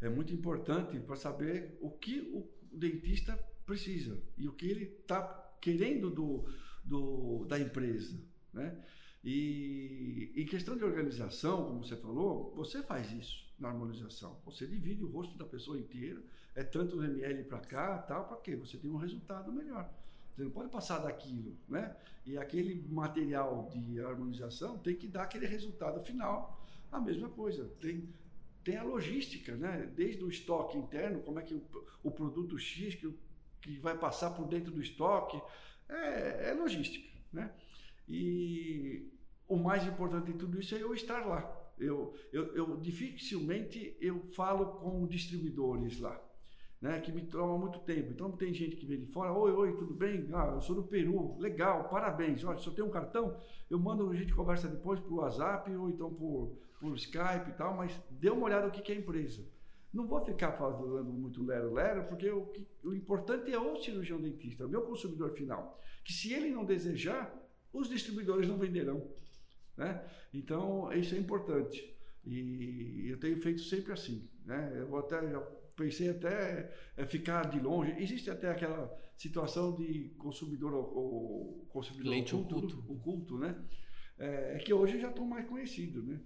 [0.00, 5.22] É muito importante para saber o que o dentista precisa e o que ele está
[5.60, 6.48] querendo do,
[6.84, 8.18] do, da empresa,
[8.52, 8.82] né?
[9.22, 14.40] E em questão de organização, como você falou, você faz isso na harmonização.
[14.44, 16.22] Você divide o rosto da pessoa inteira,
[16.54, 18.56] é tanto ml para cá, tal, para quê?
[18.56, 19.92] Você tem um resultado melhor.
[20.38, 21.96] Você não pode passar daquilo, né?
[22.24, 26.64] E aquele material de harmonização tem que dar aquele resultado final.
[26.92, 28.08] A mesma coisa, tem
[28.62, 29.90] tem a logística, né?
[29.96, 31.62] Desde o estoque interno, como é que o,
[32.04, 33.12] o produto X que,
[33.60, 35.40] que vai passar por dentro do estoque,
[35.88, 37.52] é, é logística, né?
[38.08, 39.10] E
[39.48, 41.52] o mais importante de tudo isso é eu estar lá.
[41.76, 46.16] Eu, eu, eu dificilmente eu falo com distribuidores lá,
[46.80, 48.12] né, que me toma muito tempo.
[48.12, 50.28] Então tem gente que vem de fora, oi, oi, tudo bem?
[50.32, 52.44] Ah, eu sou do Peru, legal, parabéns.
[52.44, 53.36] Olha, se eu tenho um cartão,
[53.68, 57.76] eu mando a gente conversa depois por WhatsApp ou então por, por Skype e tal,
[57.76, 59.44] mas dê uma olhada no que é a empresa.
[59.92, 62.52] Não vou ficar falando muito lero-lero, porque o,
[62.84, 65.80] o importante é o cirurgião dentista, o meu consumidor final.
[66.04, 67.34] Que se ele não desejar,
[67.72, 69.10] os distribuidores não venderão.
[69.76, 70.04] Né?
[70.32, 71.96] Então, isso é importante.
[72.24, 74.28] E eu tenho feito sempre assim.
[74.44, 74.74] Né?
[74.76, 75.18] Eu vou até,
[75.78, 77.94] pensei até é, ficar de longe.
[77.98, 83.56] Existe até aquela situação de consumidor ou consumidor Cliente oculto, oculto, né?
[84.18, 86.20] É, é que hoje eu já estou mais conhecido, né?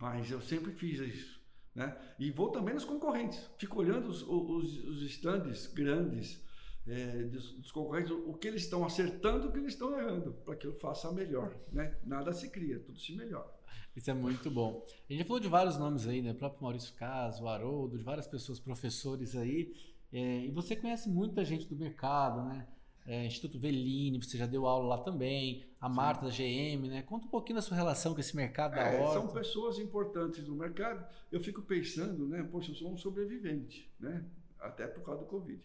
[0.00, 1.42] Mas eu sempre fiz isso.
[1.74, 1.96] Né?
[2.20, 3.50] E vou também nos concorrentes.
[3.58, 6.40] Fico olhando os, os, os stands grandes
[6.86, 10.54] é, dos, dos, concorrentes, o que eles estão acertando, o que eles estão errando, para
[10.54, 11.56] que eu faça melhor.
[11.72, 11.96] Né?
[12.04, 13.50] Nada se cria, tudo se melhora.
[13.96, 14.84] Isso é muito bom.
[15.08, 16.32] A gente já falou de vários nomes aí, né?
[16.32, 19.74] O próprio Maurício Caso, o Haroldo, de várias pessoas, professores aí.
[20.12, 22.66] É, e você conhece muita gente do mercado, né?
[23.06, 25.94] É, Instituto Velini, você já deu aula lá também, a Sim.
[25.94, 27.02] Marta da GM, né?
[27.02, 30.54] Conta um pouquinho da sua relação com esse mercado da é, São pessoas importantes no
[30.54, 31.06] mercado.
[31.30, 32.42] Eu fico pensando, né?
[32.50, 34.24] Poxa, eu sou um sobrevivente, né?
[34.58, 35.62] Até por causa do Covid.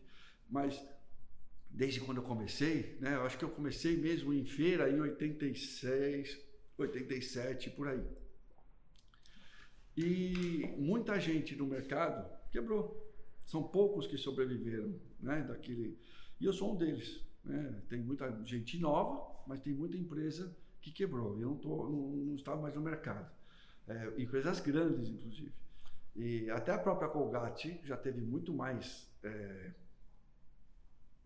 [0.50, 0.84] Mas
[1.70, 3.16] desde quando eu comecei, né?
[3.16, 6.38] Eu acho que eu comecei mesmo em feira em 86,
[6.84, 8.04] 87, por aí.
[9.96, 13.06] E muita gente no mercado quebrou.
[13.46, 15.42] São poucos que sobreviveram, né?
[15.42, 15.98] Daquele.
[16.40, 17.22] E eu sou um deles.
[17.44, 17.82] Né?
[17.90, 21.40] Tem muita gente nova, mas tem muita empresa que quebrou.
[21.40, 23.30] Eu não, tô, não, não estava mais no mercado.
[23.88, 25.52] É, empresas grandes, inclusive.
[26.16, 29.72] E até a própria Colgate já teve muito mais é,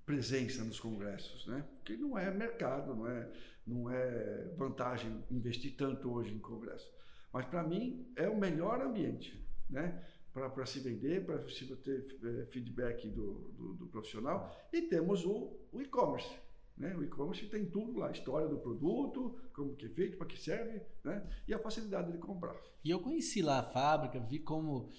[0.06, 1.66] presença nos congressos, né?
[1.78, 3.30] Porque não é mercado, não é,
[3.66, 6.92] não é vantagem investir tanto hoje em congresso.
[7.32, 10.06] Mas para mim é o melhor ambiente, né?
[10.32, 14.52] Para se vender, para se ter é, feedback do, do, do, profissional.
[14.72, 16.36] E temos o, o e-commerce.
[16.76, 16.96] Né?
[16.96, 20.82] O e-commerce tem tudo lá, história do produto, como que é feito, para que serve,
[21.04, 21.24] né?
[21.48, 22.56] e a facilidade de comprar.
[22.84, 24.92] E eu conheci lá a fábrica, vi como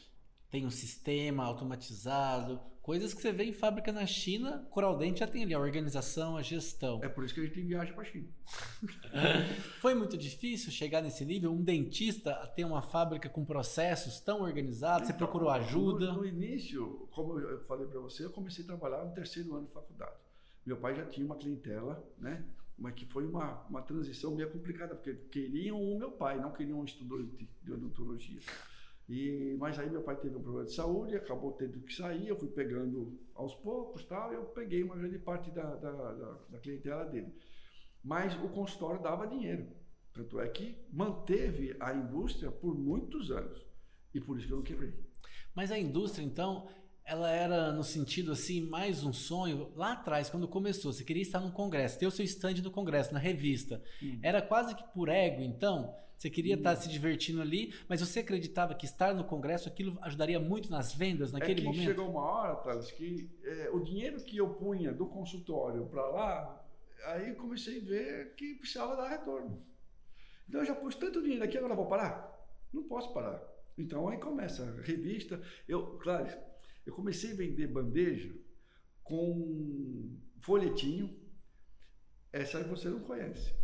[0.51, 5.27] tem um sistema automatizado, coisas que você vê em fábrica na China, Coral Dente já
[5.27, 7.01] tem ali a organização, a gestão.
[7.03, 8.29] É por isso que a gente viaja para a China.
[9.81, 14.43] Foi muito difícil chegar nesse nível, um dentista a ter uma fábrica com processos tão
[14.43, 16.13] organizados, então, você procurou ajuda?
[16.13, 19.65] No, no início, como eu falei para você, eu comecei a trabalhar no terceiro ano
[19.67, 20.17] de faculdade.
[20.67, 22.45] Meu pai já tinha uma clientela, né?
[22.77, 26.81] Mas que foi uma, uma transição meio complicada, porque queriam o meu pai, não queriam
[26.81, 28.41] um estudante de odontologia.
[29.09, 32.39] E, mas aí meu pai teve um problema de saúde, acabou tendo que sair, eu
[32.39, 37.05] fui pegando aos poucos tal, eu peguei uma grande parte da, da, da, da clientela
[37.05, 37.35] dele.
[38.03, 39.67] Mas o consultório dava dinheiro.
[40.13, 43.67] Tanto é que manteve a indústria por muitos anos.
[44.15, 44.95] E por isso que eu não quebrei.
[45.55, 46.69] Mas a indústria, então,
[47.05, 49.73] ela era no sentido assim, mais um sonho.
[49.75, 53.13] Lá atrás, quando começou, você queria estar no congresso, ter o seu stand no congresso,
[53.13, 53.83] na revista.
[54.03, 54.21] Hum.
[54.23, 55.95] Era quase que por ego, então?
[56.25, 56.59] Você queria hum.
[56.59, 60.95] estar se divertindo ali, mas você acreditava que estar no congresso, aquilo ajudaria muito nas
[60.95, 61.85] vendas naquele é que momento?
[61.85, 66.67] chegou uma hora, Thales, que é, o dinheiro que eu punha do consultório para lá,
[67.09, 69.63] aí comecei a ver que precisava dar retorno.
[70.49, 72.35] Então eu já pus tanto dinheiro aqui, agora vou parar?
[72.73, 73.43] Não posso parar.
[73.77, 75.43] Então aí começa a revista.
[75.69, 76.27] Eu, claro,
[76.87, 78.35] eu comecei a vender bandeja
[79.03, 81.21] com folhetinho.
[82.33, 83.64] Essa aí você não conhece.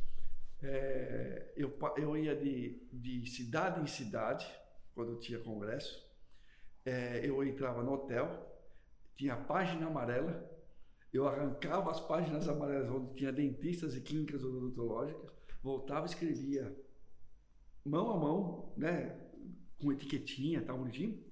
[0.62, 4.46] É, eu, eu ia de, de cidade em cidade,
[4.94, 6.08] quando tinha congresso.
[6.84, 8.46] É, eu entrava no hotel,
[9.16, 10.48] tinha página amarela.
[11.12, 15.30] Eu arrancava as páginas amarelas onde tinha dentistas e clínicas odontológicas,
[15.62, 16.74] voltava escrevia
[17.84, 19.18] mão a mão, né,
[19.80, 21.30] com etiquetinha, tá bonitinho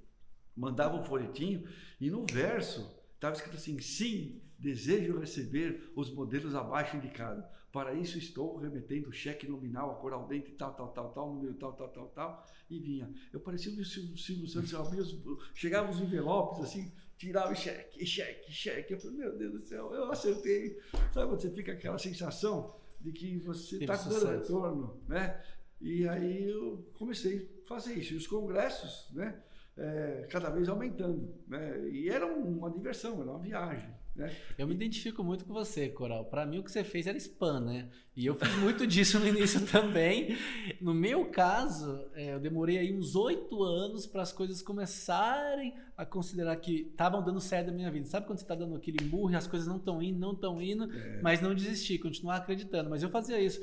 [0.59, 1.66] mandava um folhetinho
[2.01, 7.45] e no verso estava escrito assim: sim, desejo receber os modelos abaixo indicados.
[7.73, 11.73] Para isso estou remetendo cheque nominal a coral dente tal, tal, tal, tal, número tal,
[11.75, 13.12] tal, tal, tal, e vinha.
[13.33, 15.14] Eu parecia o Silvio, Santos, abria os,
[15.55, 18.95] chegava os envelopes assim, tirava cheque, cheque, cheque.
[18.95, 20.79] Eu falei, meu Deus do céu, eu acertei.
[21.12, 25.43] Sabe quando você fica aquela sensação de que você está dando retorno, né?
[25.81, 28.14] E aí eu comecei a fazer isso.
[28.14, 29.43] E os congressos, né?
[29.79, 31.33] é, cada vez aumentando.
[31.47, 31.89] Né?
[31.89, 33.89] E era uma diversão, era uma viagem.
[34.19, 34.35] Né?
[34.59, 36.25] Eu me identifico muito com você, Coral.
[36.25, 37.89] Para mim, o que você fez era spam, né?
[38.16, 40.37] E eu fiz muito disso no início também.
[40.81, 46.05] No meu caso, é, eu demorei aí uns oito anos para as coisas começarem a
[46.05, 48.07] considerar que estavam dando certo na minha vida.
[48.07, 50.61] Sabe quando você está dando aquele murro e as coisas não estão indo, não estão
[50.61, 51.21] indo, é.
[51.23, 52.91] mas não desistir, continuar acreditando.
[52.91, 53.61] Mas eu fazia isso.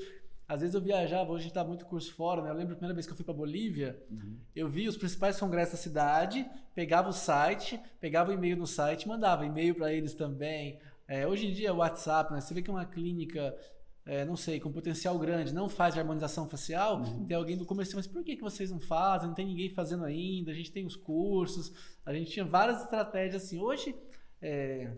[0.48, 2.50] Às vezes eu viajava, hoje a gente tá muito curso fora, né?
[2.52, 4.38] Eu lembro a primeira vez que eu fui para Bolívia, uhum.
[4.56, 9.08] eu vi os principais congressos da cidade, pegava o site, pegava o e-mail no site,
[9.08, 10.80] mandava e-mail para eles também.
[11.08, 12.42] É, hoje em dia, o WhatsApp, né?
[12.42, 13.58] Você vê que uma clínica,
[14.06, 17.26] é, não sei, com potencial grande, não faz harmonização facial, uhum.
[17.26, 19.28] tem alguém do comercial, mas por que, que vocês não fazem?
[19.28, 21.74] Não tem ninguém fazendo ainda, a gente tem os cursos,
[22.06, 23.58] a gente tinha várias estratégias assim.
[23.58, 23.96] Hoje,
[24.40, 24.92] é,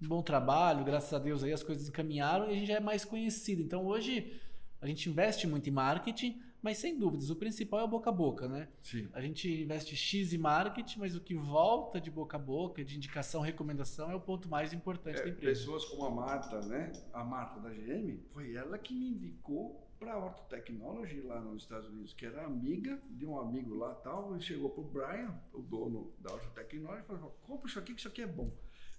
[0.00, 3.04] bom trabalho, graças a Deus aí as coisas encaminharam e a gente já é mais
[3.04, 3.62] conhecido.
[3.62, 4.40] Então hoje
[4.86, 8.12] a gente investe muito em marketing, mas sem dúvidas, o principal é o boca a
[8.12, 8.68] boca, né?
[8.82, 9.08] Sim.
[9.12, 12.96] A gente investe X em marketing, mas o que volta de boca a boca, de
[12.96, 15.60] indicação, recomendação, é o ponto mais importante é, da empresa.
[15.60, 16.92] Pessoas como a Marta, né?
[17.12, 21.88] A Marta da GM, foi ela que me indicou para a Ortotechnology lá nos Estados
[21.88, 25.62] Unidos, que era amiga de um amigo lá tal, e chegou para o Brian, o
[25.62, 28.52] dono da Ortotechnology, e falou: compra isso aqui, que isso aqui é bom.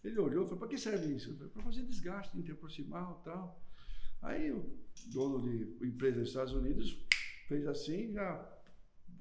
[0.03, 1.35] Ele olhou e falou: para que serve isso?
[1.35, 3.66] Para fazer desgaste interproximal e tal.
[4.21, 7.05] Aí o dono de empresa dos Estados Unidos
[7.47, 8.57] fez assim, já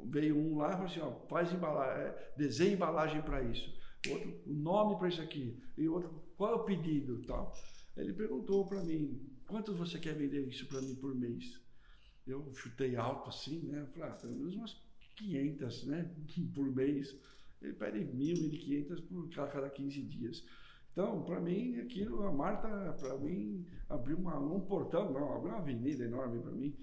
[0.05, 3.74] veio um lá e falou assim, ó, faz embalagem, é, desenha embalagem para isso.
[4.11, 5.61] Outro, o nome para isso aqui.
[5.76, 7.53] E outro, qual é o pedido tal.
[7.97, 11.61] Ele perguntou para mim, quanto você quer vender isso para mim por mês?
[12.26, 13.86] Eu chutei alto assim, né?
[13.92, 14.76] Falei, ah, pelo menos umas
[15.16, 16.14] 500, né?
[16.55, 17.16] por mês.
[17.62, 20.44] Ele pede mil, mil e quinhentas por cada 15 dias.
[20.97, 22.68] Então, para mim, aquilo, a Marta,
[22.99, 26.74] para mim, abriu uma, um portão, não, abriu uma avenida enorme para mim.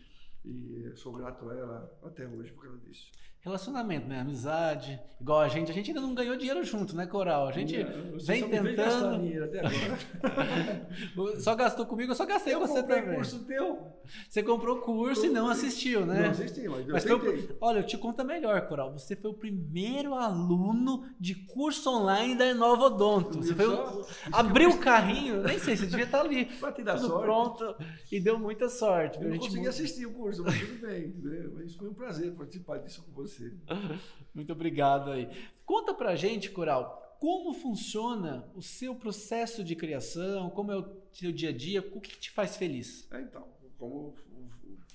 [0.45, 3.11] E sou grato a ela até hoje por causa disso.
[3.43, 4.21] Relacionamento, né?
[4.21, 4.97] Amizade.
[5.19, 7.47] Igual a gente, a gente ainda não ganhou dinheiro junto, né, Coral?
[7.47, 9.19] A gente vem só tentando.
[9.19, 11.39] dinheiro até agora.
[11.41, 13.15] só gastou comigo, eu só gastei eu você também.
[13.15, 13.93] curso teu.
[14.29, 16.23] Você comprou curso eu, e não assistiu, né?
[16.23, 18.93] Não assisti, mas, mas eu foi, Olha, eu te conto melhor, Coral.
[18.93, 23.39] Você foi o primeiro aluno de curso online da Nova Odonto.
[23.39, 24.05] Você foi o...
[24.31, 26.45] abriu o carrinho, nem sei, você devia estar ali.
[26.61, 27.25] Vai te dar tudo sorte.
[27.25, 27.75] pronto
[28.09, 29.21] e deu muita sorte.
[29.21, 31.13] Eu não consegui assistir o curso, mas tudo bem.
[31.21, 31.49] Né?
[31.55, 33.53] Mas foi um prazer participar disso com você você.
[34.34, 35.29] Muito obrigado aí.
[35.65, 41.31] Conta pra gente, Coral, como funciona o seu processo de criação, como é o seu
[41.31, 43.09] dia a dia, o que te faz feliz?
[43.11, 44.15] É, então, como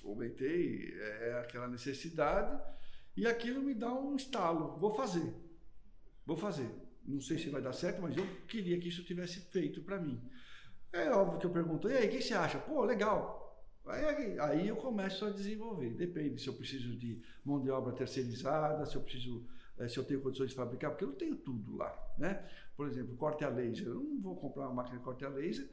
[0.01, 2.59] comentei, é aquela necessidade
[3.15, 4.77] e aquilo me dá um estalo.
[4.79, 5.33] Vou fazer,
[6.25, 6.69] vou fazer.
[7.05, 10.21] Não sei se vai dar certo, mas eu queria que isso tivesse feito para mim.
[10.91, 12.59] É óbvio que eu pergunto, e aí, o que você acha?
[12.59, 13.38] Pô, legal.
[13.89, 15.89] Aí, aí eu começo a desenvolver.
[15.91, 19.45] Depende se eu preciso de mão de obra terceirizada, se eu preciso,
[19.77, 22.47] eh, se eu tenho condições de fabricar, porque eu não tenho tudo lá, né?
[22.75, 23.87] Por exemplo, corte a laser.
[23.87, 25.69] Eu não vou comprar uma máquina de corte a laser,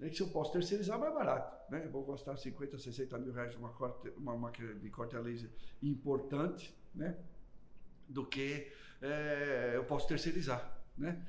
[0.00, 1.84] é que se eu posso terceirizar, mais barato, né?
[1.84, 5.50] Eu vou gastar 50, 60 mil reais numa corte, uma máquina de corte a laser
[5.82, 7.16] importante, né?
[8.10, 11.24] do que é, eu posso terceirizar, né?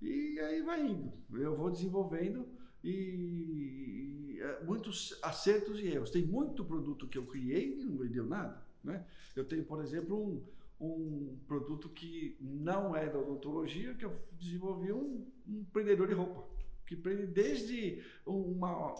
[0.00, 1.12] E aí vai indo.
[1.32, 2.46] Eu vou desenvolvendo
[2.82, 6.10] e, é, muitos acertos e erros.
[6.10, 9.04] Tem muito produto que eu criei e não vendeu nada, né?
[9.34, 10.42] Eu tenho, por exemplo, um,
[10.80, 16.48] um produto que não é da odontologia, que eu desenvolvi um, um prendedor de roupa,
[16.86, 18.94] que prende desde uma,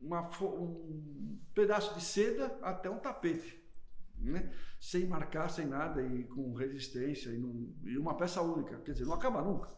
[0.00, 3.58] uma, um pedaço de seda até um tapete
[4.20, 4.52] né?
[4.80, 8.78] sem marcar, sem nada e com resistência e, num, e uma peça única.
[8.78, 9.70] Quer dizer, não acaba nunca.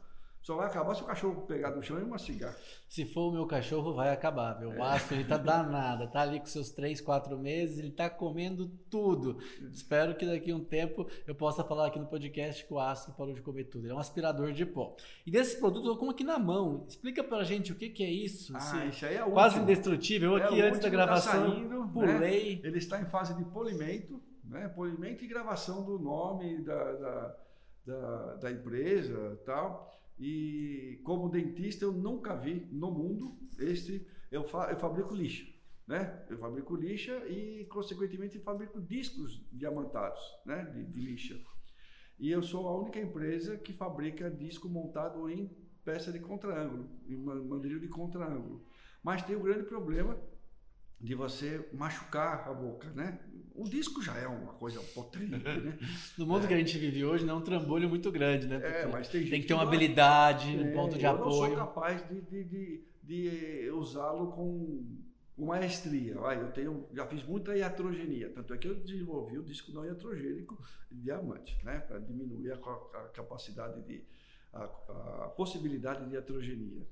[0.43, 2.57] Só vai acabar se o cachorro pegar no chão e mastigar.
[2.89, 4.71] Se for o meu cachorro, vai acabar, meu.
[4.71, 4.81] O é.
[4.81, 6.11] Astro, ele tá danado.
[6.11, 9.39] Tá ali com seus 3, 4 meses, ele tá comendo tudo.
[9.71, 13.13] Espero que daqui a um tempo eu possa falar aqui no podcast que o Astro
[13.13, 13.85] parou de comer tudo.
[13.85, 14.97] Ele é um aspirador de pó.
[15.27, 16.85] E desses produtos eu como aqui na mão.
[16.89, 18.53] Explica pra gente o que, que é isso.
[18.57, 20.33] Ah, isso aí é o Quase indestrutível.
[20.33, 22.57] Eu é aqui antes da tá gravação tá saindo, pulei.
[22.57, 22.61] Né?
[22.65, 24.21] Ele está em fase de polimento
[24.51, 24.69] né?
[24.69, 27.37] polimento e gravação do nome da, da,
[27.87, 29.89] da, da empresa tal.
[30.21, 35.45] E como dentista eu nunca vi no mundo este eu, fa, eu fabrico lixa,
[35.87, 36.25] né?
[36.29, 40.65] Eu fabrico lixa e consequentemente fabrico discos diamantados, né?
[40.67, 41.41] De, de lixa.
[42.19, 47.17] E eu sou a única empresa que fabrica disco montado em peça de contraângulo, em
[47.17, 48.63] mandrilho de contraângulo.
[49.03, 50.21] Mas tem um grande problema
[51.01, 53.19] de você machucar a boca, né?
[53.55, 55.79] O disco já é uma coisa potente, né?
[56.17, 56.49] No mundo é.
[56.49, 58.61] que a gente vive hoje, não é um trambolho muito grande, né?
[58.63, 61.45] é, mas tem, tem que ter uma habilidade, um é, ponto de eu apoio.
[61.45, 64.85] Eu não sou capaz de, de, de, de usá-lo com,
[65.37, 66.15] com maestria.
[66.15, 70.63] eu tenho, já fiz muita iatrogenia, tanto é que eu desenvolvi o disco não iatrogênico
[70.91, 71.81] de diamante, né?
[71.81, 74.05] Para diminuir a, a, capacidade de,
[74.53, 76.87] a, a possibilidade de iatrogenia.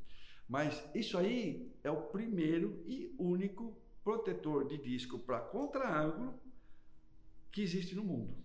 [0.48, 6.40] Mas isso aí é o primeiro e único protetor de disco para contra-ângulo
[7.58, 8.36] que existe no mundo.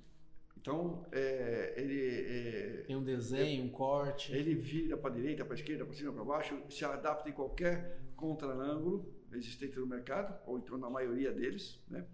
[0.57, 2.01] Então, é, ele.
[2.01, 4.33] É, Tem um desenho, um corte.
[4.33, 7.33] Ele vira para a direita, para a esquerda, para cima, para baixo, se adapta em
[7.33, 11.79] qualquer contra-ângulo existente no mercado, ou então na maioria deles.
[11.87, 12.07] Né?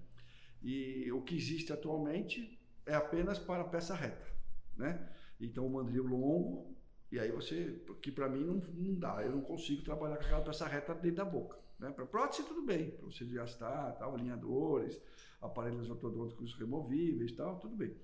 [0.61, 4.27] E o que existe atualmente é apenas para peça reta.
[4.75, 5.09] Né?
[5.39, 6.75] Então, o mandril longo,
[7.09, 7.81] e aí você.
[8.01, 11.17] que para mim não, não dá, eu não consigo trabalhar com aquela peça reta dentro
[11.17, 11.57] da boca.
[11.79, 11.89] Né?
[11.91, 14.99] Para prótese, tudo bem, para você gastar, tal, alinhadores,
[15.41, 17.95] aparelhos ortodônticos removíveis, tal, tudo bem.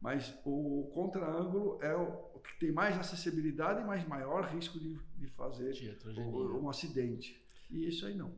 [0.00, 5.28] Mas o contra-ângulo é o que tem mais acessibilidade e mais maior risco de, de
[5.28, 5.72] fazer
[6.60, 7.40] um acidente.
[7.70, 8.32] E isso aí não.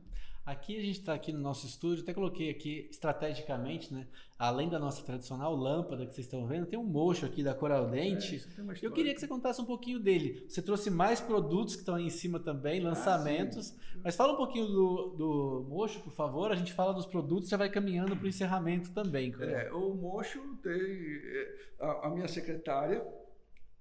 [0.45, 4.07] Aqui a gente está aqui no nosso estúdio, até coloquei aqui estrategicamente, né?
[4.37, 7.89] Além da nossa tradicional lâmpada que vocês estão vendo, tem um mocho aqui da Coral
[7.89, 8.47] Dente.
[8.55, 10.45] É, Eu queria que você contasse um pouquinho dele.
[10.47, 13.75] Você trouxe mais produtos que estão aí em cima também, ah, lançamentos.
[13.95, 16.51] Ah, mas fala um pouquinho do, do mocho, por favor.
[16.51, 19.33] A gente fala dos produtos, já vai caminhando para o encerramento também.
[19.39, 23.03] É, o mocho tem é, a, a minha secretária,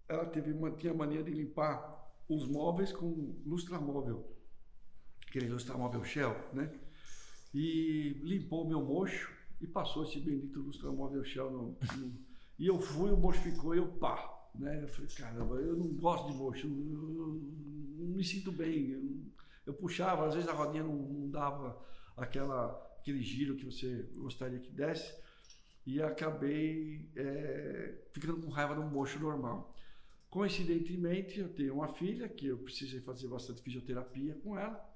[0.08, 4.33] ela teve tinha mania de limpar os móveis com lustramóvel
[5.34, 6.72] aquele lustramóvel Shell, né?
[7.52, 12.12] E limpou meu mocho e passou esse bendito lustramóvel Shell no, no,
[12.56, 14.80] e eu fui, o mocho ficou e eu pá, né?
[14.84, 17.42] Eu falei, caramba, eu não gosto de mocho, eu, eu,
[17.98, 18.90] não me sinto bem.
[18.90, 19.02] Eu,
[19.66, 21.84] eu, puxava, às vezes a rodinha não, não dava
[22.16, 22.70] aquela,
[23.00, 25.12] aquele giro que você gostaria que desse
[25.84, 29.74] e acabei é, ficando com raiva do mocho normal.
[30.30, 34.93] Coincidentemente, eu tenho uma filha que eu precisei fazer bastante fisioterapia com ela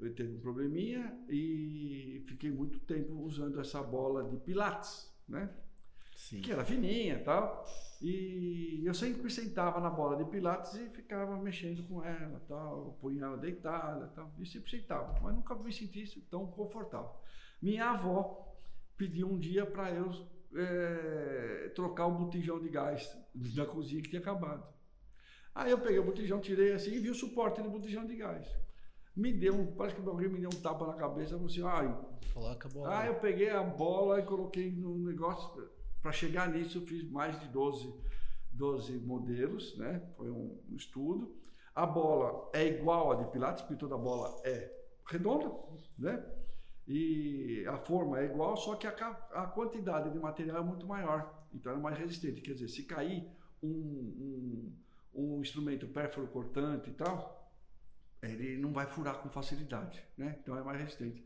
[0.00, 5.50] eu teve um probleminha e fiquei muito tempo usando essa bola de pilates, né?
[6.14, 6.40] Sim.
[6.40, 7.64] Que era fininha e tal.
[8.00, 13.24] E eu sempre sentava na bola de pilates e ficava mexendo com ela, tal, punha
[13.24, 14.32] ela deitada, tal.
[14.38, 17.10] E sempre sentava, mas nunca me senti tão confortável.
[17.60, 18.56] Minha avó
[18.96, 20.10] pediu um dia para eu
[20.54, 24.64] é, trocar o botijão de gás da cozinha que tinha acabado.
[25.52, 28.48] Aí eu peguei o botijão, tirei assim e vi o suporte do botijão de gás
[29.18, 31.60] me deu um, parece que alguém me deu um tapa na cabeça, eu assim,
[32.32, 32.98] coloca a bola.
[32.98, 35.68] Ah, eu peguei a bola e coloquei no negócio,
[36.00, 37.92] para chegar nisso eu fiz mais de 12,
[38.52, 40.00] 12 modelos, né?
[40.16, 41.36] Foi um, um estudo.
[41.74, 44.72] A bola é igual a de Pilates, porque toda bola é
[45.04, 45.52] redonda,
[45.98, 46.24] né?
[46.86, 48.90] E a forma é igual, só que a,
[49.32, 52.40] a quantidade de material é muito maior, então é mais resistente.
[52.40, 53.28] Quer dizer, se cair
[53.60, 54.72] um, um,
[55.12, 57.37] um instrumento pérfuro cortante e tal,
[58.22, 60.38] ele não vai furar com facilidade, né?
[60.42, 61.24] Então é mais resistente.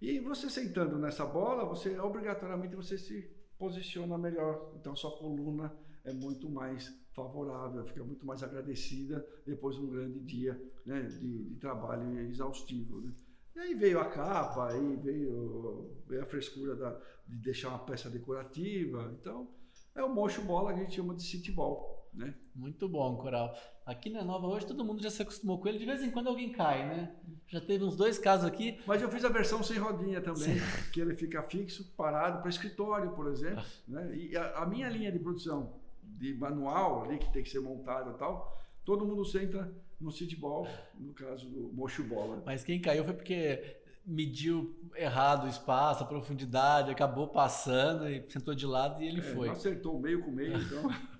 [0.00, 3.22] E você sentando nessa bola, você obrigatoriamente você se
[3.58, 4.74] posiciona melhor.
[4.76, 5.74] Então sua coluna
[6.04, 11.44] é muito mais favorável, fica muito mais agradecida depois de um grande dia né, de,
[11.50, 13.00] de trabalho exaustivo.
[13.00, 13.14] Né?
[13.56, 18.10] E aí veio a capa, aí veio, veio a frescura da, de deixar uma peça
[18.10, 19.16] decorativa.
[19.18, 19.48] Então
[19.94, 22.34] é o mocho bola que a gente chama de city ball, né?
[22.54, 23.54] Muito bom, Coral.
[23.84, 25.78] Aqui na Nova hoje todo mundo já se acostumou com ele.
[25.78, 27.14] De vez em quando alguém cai, né?
[27.48, 28.80] Já teve uns dois casos aqui.
[28.86, 30.90] Mas eu fiz a versão sem rodinha também, Sim.
[30.92, 33.62] que ele fica fixo, parado para escritório, por exemplo.
[33.62, 33.64] Ah.
[33.88, 34.16] Né?
[34.16, 38.10] E a, a, minha linha de produção de manual ali que tem que ser montada
[38.10, 40.66] e tal, todo mundo senta no city ball,
[40.98, 42.42] no caso do mocho bola.
[42.46, 48.54] Mas quem caiu foi porque mediu errado o espaço, a profundidade, acabou passando e sentou
[48.54, 49.48] de lado e ele é, foi.
[49.48, 50.90] Acertou meio com meio, então.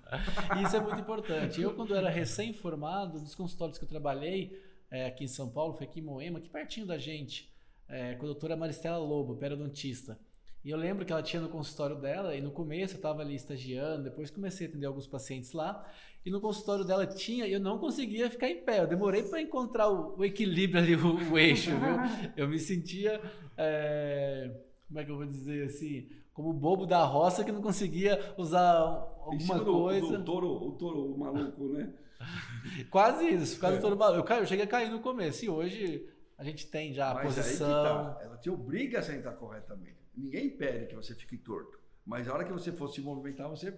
[0.63, 1.61] Isso é muito importante.
[1.61, 5.87] Eu, quando era recém-formado, dos consultórios que eu trabalhei é, aqui em São Paulo, foi
[5.87, 7.51] aqui em Moema, aqui pertinho da gente,
[7.87, 10.19] é, com a doutora Maristela Lobo, periodontista.
[10.63, 13.35] E eu lembro que ela tinha no consultório dela, e no começo eu estava ali
[13.35, 15.87] estagiando, depois comecei a atender alguns pacientes lá,
[16.25, 18.79] e no consultório dela tinha, e eu não conseguia ficar em pé.
[18.79, 22.31] Eu demorei para encontrar o, o, equilíbrio ali, o, o, eixo, viu?
[22.35, 23.21] Eu me sentia,
[23.55, 24.51] é,
[24.87, 28.19] como é que eu vou dizer assim, como o bobo da roça que não conseguia
[28.37, 30.17] usar alguma coisa.
[30.17, 31.93] Do touro, o touro maluco, né?
[32.91, 33.79] quase isso, quase é.
[33.79, 34.31] touro maluco.
[34.31, 36.07] Eu, eu cheguei a cair no começo, e hoje
[36.37, 37.83] a gente tem já a Mas posição.
[37.83, 38.19] Tá.
[38.21, 39.95] Ela te obriga a sentar corretamente.
[40.13, 41.79] Ninguém impede que você fique torto.
[42.05, 43.73] Mas a hora que você for se movimentar, você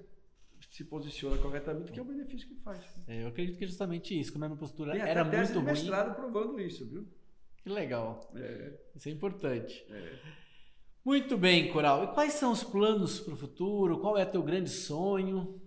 [0.72, 2.84] se posiciona corretamente, que é o benefício que faz.
[3.08, 4.34] É, eu acredito que é justamente isso.
[4.34, 5.64] Como a minha postura Tem era até muito ruim.
[5.64, 7.08] mestrado provando isso, viu?
[7.62, 8.20] Que legal.
[8.36, 8.74] É.
[8.95, 9.86] Isso é importante.
[9.91, 10.47] É.
[11.08, 12.03] Muito bem, Coral.
[12.03, 13.97] E quais são os planos para o futuro?
[13.97, 15.58] Qual é teu grande sonho?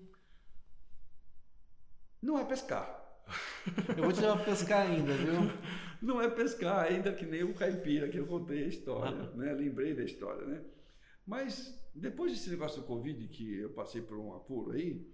[2.21, 2.87] Não é pescar.
[3.97, 5.41] Eu vou te levar pescar ainda, viu?
[6.03, 9.37] Não é pescar ainda que nem o caipira que eu contei a história, ah.
[9.37, 9.55] né?
[9.55, 10.63] Lembrei da história, né?
[11.27, 15.11] Mas depois desse negócio do Covid, que eu passei por um apuro aí,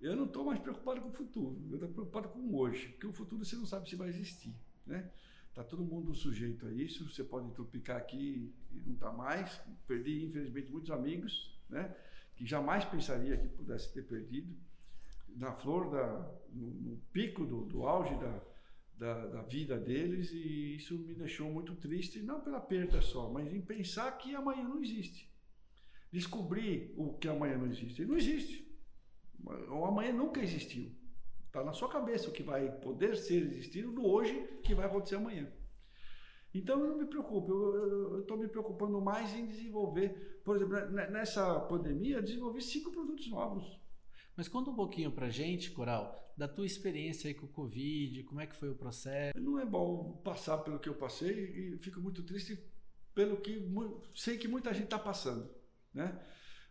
[0.00, 3.06] eu não estou mais preocupado com o futuro, eu estou preocupado com o hoje, porque
[3.06, 4.54] o futuro você não sabe se vai existir,
[4.86, 5.10] né?
[5.54, 9.60] Tá todo mundo sujeito a isso, você pode tropicar aqui e não está mais.
[9.86, 11.94] Perdi, infelizmente, muitos amigos, né?
[12.36, 14.54] Que jamais pensaria que pudesse ter perdido.
[15.36, 18.40] Na flor, da, no, no pico do, do auge da,
[18.96, 23.52] da, da, vida deles, e isso me deixou muito triste, não pela perda só, mas
[23.52, 25.28] em pensar que amanhã não existe
[26.10, 28.02] descobrir o que amanhã não existe.
[28.02, 28.66] Ele não existe.
[29.44, 30.90] O amanhã nunca existiu.
[31.58, 34.32] Está na sua cabeça o que vai poder ser existido do hoje
[34.62, 35.52] que vai acontecer amanhã.
[36.54, 40.76] Então eu não me preocupo, eu estou me preocupando mais em desenvolver, por exemplo,
[41.10, 43.80] nessa pandemia, eu desenvolvi cinco produtos novos.
[44.36, 48.40] Mas conta um pouquinho pra gente, Coral, da tua experiência aí com o Covid, como
[48.40, 49.36] é que foi o processo?
[49.36, 52.56] Não é bom passar pelo que eu passei e fico muito triste
[53.12, 53.68] pelo que
[54.14, 55.50] sei que muita gente está passando.
[55.92, 56.24] Né?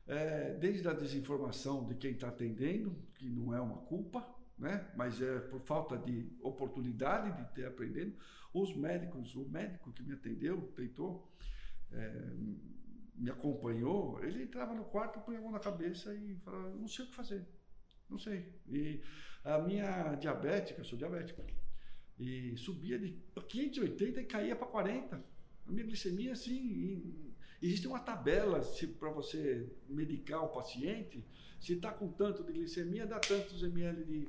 [0.07, 4.89] É, desde a desinformação de quem está atendendo, que não é uma culpa, né?
[4.95, 8.15] mas é por falta de oportunidade de ter aprendendo.
[8.53, 11.31] Os médicos, o médico que me atendeu, tentou,
[11.91, 12.33] é,
[13.15, 17.05] me acompanhou, ele entrava no quarto, punha a mão na cabeça e falava, não sei
[17.05, 17.45] o que fazer,
[18.09, 18.53] não sei.
[18.67, 19.01] E
[19.43, 21.43] a minha diabética, eu sou diabético,
[22.19, 23.15] e subia de
[23.47, 25.23] 580 e caía para 40.
[25.67, 27.27] A minha glicemia, assim,
[27.61, 28.61] Existe uma tabela
[28.99, 31.25] para você medicar o paciente.
[31.59, 34.27] Se está com tanto de glicemia, dá tantos ml de,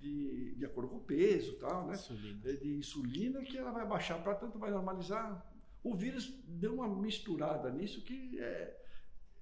[0.00, 1.94] de, de acordo com o peso, tal, né?
[1.94, 2.40] Insulina.
[2.44, 5.46] É de insulina que ela vai baixar para tanto, vai normalizar.
[5.82, 8.76] O vírus deu uma misturada nisso que é,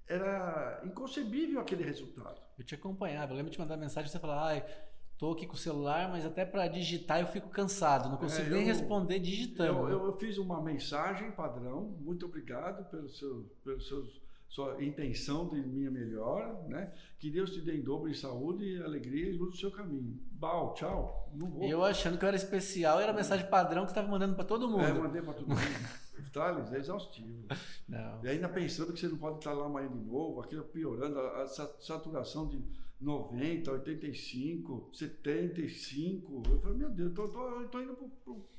[0.07, 2.41] era inconcebível aquele resultado.
[2.57, 4.65] Eu te acompanhava, eu lembro de mandar mensagem e você falar, ai,
[5.17, 8.51] Estou aqui com o celular, mas até para digitar eu fico cansado, não consigo é,
[8.51, 9.89] nem responder digitando.
[9.89, 14.05] Eu, eu, fiz uma mensagem padrão, muito obrigado pelo seu, pelo seu,
[14.49, 16.93] sua intenção de minha melhor, né?
[17.19, 20.19] Que Deus te dê em dobro em saúde, alegria e luz do seu caminho.
[20.31, 21.31] Bal, tchau.
[21.35, 21.63] Não vou.
[21.63, 24.45] Eu achando que eu era especial, era a mensagem padrão que você estava mandando para
[24.45, 24.83] todo mundo.
[24.83, 25.61] É, mandei para todo mundo.
[26.31, 27.47] Thales, é exaustivo.
[27.87, 28.23] Não.
[28.23, 31.43] E ainda pensando que você não pode estar lá amanhã de novo, aquilo piorando, a,
[31.43, 32.63] a saturação de
[32.99, 36.43] 90, 85, 75.
[36.49, 38.49] Eu falei, meu Deus, tô, tô, tô indo pro, pro,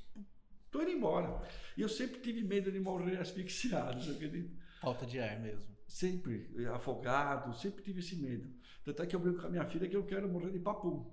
[0.70, 1.42] tô indo embora.
[1.76, 4.50] E eu sempre tive medo de morrer asfixiado, acredita?
[4.80, 5.77] Falta de ar mesmo.
[5.88, 8.48] Sempre, afogado, sempre tive esse medo.
[8.84, 11.10] Tanto é que eu brinco com a minha filha que eu quero morrer de papum.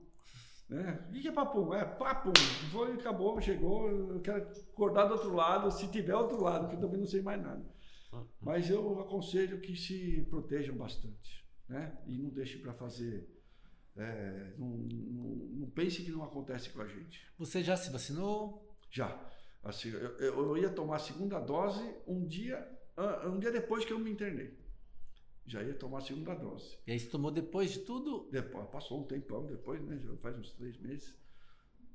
[0.70, 1.08] Né?
[1.10, 1.74] O que é papum?
[1.74, 2.34] É papum.
[2.72, 6.82] Foi, acabou, chegou, eu quero acordar do outro lado, se tiver outro lado, que eu
[6.82, 7.66] também não sei mais nada.
[8.42, 11.98] Mas eu aconselho que se protejam bastante né?
[12.06, 13.28] E não deixe para fazer.
[13.96, 17.26] É, não, não, não, pense que não acontece com a gente.
[17.38, 18.78] Você já se vacinou?
[18.90, 19.18] Já.
[19.64, 22.68] Assim, eu, eu ia tomar a segunda dose um dia,
[23.26, 24.56] um dia depois que eu me internei.
[25.48, 26.78] Já ia tomar a segunda dose.
[26.88, 28.28] E aí você tomou depois de tudo?
[28.32, 30.00] Depois, passou um tempão depois, né?
[30.04, 31.16] Já faz uns três meses.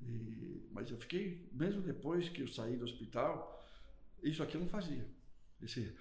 [0.02, 3.62] E, mas eu fiquei, mesmo depois que eu saí do hospital,
[4.22, 5.04] isso aqui eu não fazia.
[5.60, 5.94] Esse,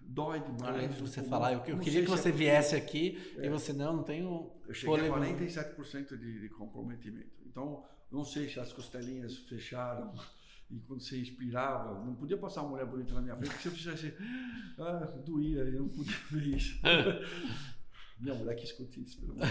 [0.00, 0.62] dói demais.
[0.62, 1.30] Além de você pulmão.
[1.38, 3.46] falar, eu, eu queria que se você é viesse aqui É.
[3.46, 5.14] e você não, não tenho Eu cheguei fôlego.
[5.14, 7.30] a 47% de, de comprometimento.
[7.46, 10.12] Então, não sei se as costelinhas fecharam
[10.70, 13.68] e quando você expirava, não podia passar uma mulher bonita na minha frente, porque se
[13.68, 14.14] eu fizesse,
[14.78, 16.80] ah, doía, eu não podia ver isso.
[18.18, 19.46] Minha mulher que escute isso, pelo amor.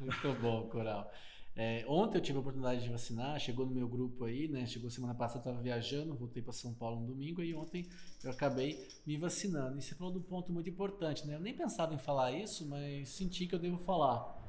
[0.00, 1.10] Muito bom, Coral.
[1.56, 4.66] É, ontem eu tive a oportunidade de vacinar, chegou no meu grupo aí, né?
[4.66, 7.88] Chegou semana passada, eu estava viajando, voltei para São Paulo no domingo e ontem
[8.22, 9.78] eu acabei me vacinando.
[9.78, 11.34] E você falou de um ponto muito importante, né?
[11.34, 14.39] Eu nem pensava em falar isso, mas senti que eu devo falar.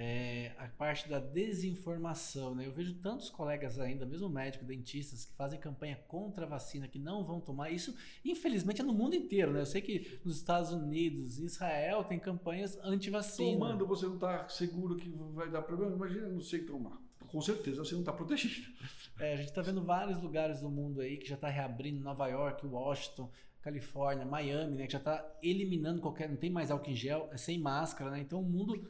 [0.00, 2.64] É, a parte da desinformação, né?
[2.64, 7.00] Eu vejo tantos colegas ainda, mesmo médicos, dentistas, que fazem campanha contra a vacina, que
[7.00, 7.92] não vão tomar isso.
[8.24, 9.60] Infelizmente é no mundo inteiro, né?
[9.60, 13.58] Eu sei que nos Estados Unidos, Israel, tem campanhas anti-vacina.
[13.58, 15.96] Tomando, você não está seguro que vai dar problema.
[15.96, 16.96] Imagina, não sei tomar.
[17.26, 18.68] Com certeza você não está protegido.
[19.20, 22.28] É, a gente está vendo vários lugares do mundo aí que já está reabrindo, Nova
[22.28, 23.28] York, Washington,
[23.60, 24.86] Califórnia, Miami, né?
[24.86, 28.20] Que já está eliminando qualquer, não tem mais álcool em gel, é sem máscara, né?
[28.20, 28.80] Então o mundo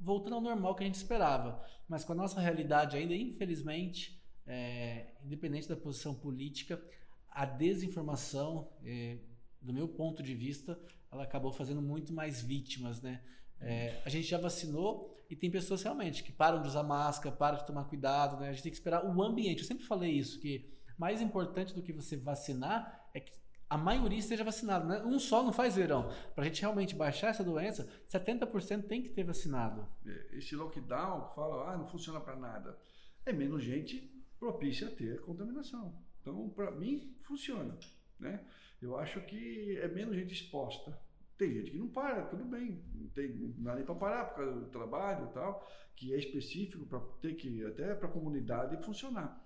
[0.00, 1.64] voltando ao normal que a gente esperava.
[1.88, 6.82] Mas com a nossa realidade ainda, infelizmente, é, independente da posição política,
[7.30, 9.18] a desinformação, é,
[9.60, 10.78] do meu ponto de vista,
[11.10, 13.22] ela acabou fazendo muito mais vítimas, né?
[13.60, 17.58] É, a gente já vacinou e tem pessoas realmente que param de usar máscara, param
[17.58, 18.48] de tomar cuidado, né?
[18.48, 19.60] A gente tem que esperar o ambiente.
[19.60, 23.32] Eu sempre falei isso, que mais importante do que você vacinar é que
[23.68, 25.04] a maioria esteja vacinada, né?
[25.04, 26.10] Um só não faz verão.
[26.34, 29.86] Para a gente realmente baixar essa doença, 70% tem que ter vacinado.
[30.06, 32.78] É, Esse lockdown, fala, ah, não funciona para nada.
[33.26, 36.02] É menos gente propícia a ter contaminação.
[36.20, 37.76] Então, para mim, funciona.
[38.18, 38.44] Né?
[38.80, 40.98] Eu acho que é menos gente exposta.
[41.36, 42.82] Tem gente que não para, tudo bem.
[42.94, 47.00] Não, tem, nem para parar por causa do trabalho e tal, que é específico para
[47.20, 49.44] ter que, até para a comunidade, funcionar.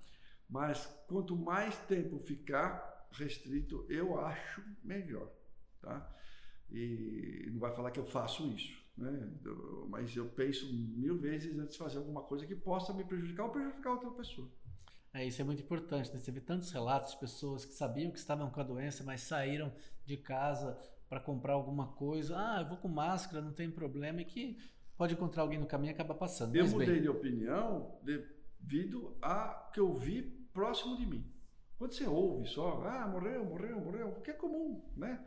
[0.48, 5.30] Mas quanto mais tempo ficar restrito, eu acho melhor.
[5.80, 6.08] Tá?
[6.70, 8.80] E não vai falar que eu faço isso.
[8.96, 9.30] Né?
[9.44, 13.44] Eu- mas eu penso mil vezes antes de fazer alguma coisa que possa me prejudicar
[13.44, 14.50] ou prejudicar outra pessoa.
[15.14, 16.18] É, isso é muito importante, né?
[16.18, 19.70] Você vê tantos relatos de pessoas que sabiam que estavam com a doença, mas saíram
[20.06, 22.34] de casa para comprar alguma coisa.
[22.38, 24.56] Ah, eu vou com máscara, não tem problema, e que
[24.96, 26.56] pode encontrar alguém no caminho e acabar passando.
[26.56, 30.22] Eu Mas bem, mudei de opinião devido a que eu vi
[30.54, 31.30] próximo de mim.
[31.82, 35.20] Quando você ouve só, ah, morreu, morreu, morreu, que é comum, né?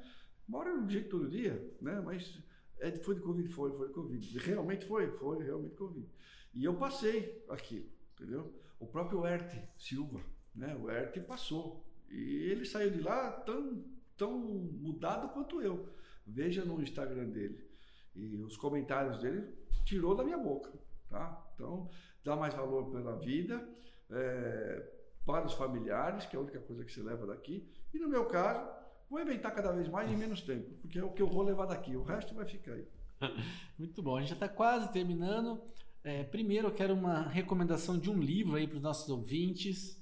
[0.47, 1.99] De um jeito todo dia, né?
[1.99, 2.41] Mas
[2.79, 4.39] é, foi de Covid, foi, foi de Covid.
[4.39, 6.09] Realmente foi, foi realmente Covid.
[6.53, 8.57] E eu passei aquilo, entendeu?
[8.79, 10.21] O próprio Erte Silva,
[10.55, 10.73] né?
[10.77, 11.85] O Erte passou.
[12.09, 13.83] E ele saiu de lá tão,
[14.15, 15.89] tão mudado quanto eu.
[16.25, 17.69] Veja no Instagram dele.
[18.15, 19.45] E os comentários dele
[19.83, 20.71] tirou da minha boca,
[21.09, 21.51] tá?
[21.53, 21.89] Então,
[22.23, 23.67] dá mais valor pela vida,
[24.09, 24.94] é,
[25.25, 27.67] para os familiares, que é a única coisa que você leva daqui.
[27.93, 28.69] E no meu caso,
[29.09, 31.65] vou inventar cada vez mais em menos tempo, porque é o que eu vou levar
[31.65, 31.95] daqui.
[31.95, 32.87] O resto vai ficar aí.
[33.77, 35.61] Muito bom, a gente já está quase terminando.
[36.03, 39.99] É, primeiro, eu quero uma recomendação de um livro aí para os nossos ouvintes.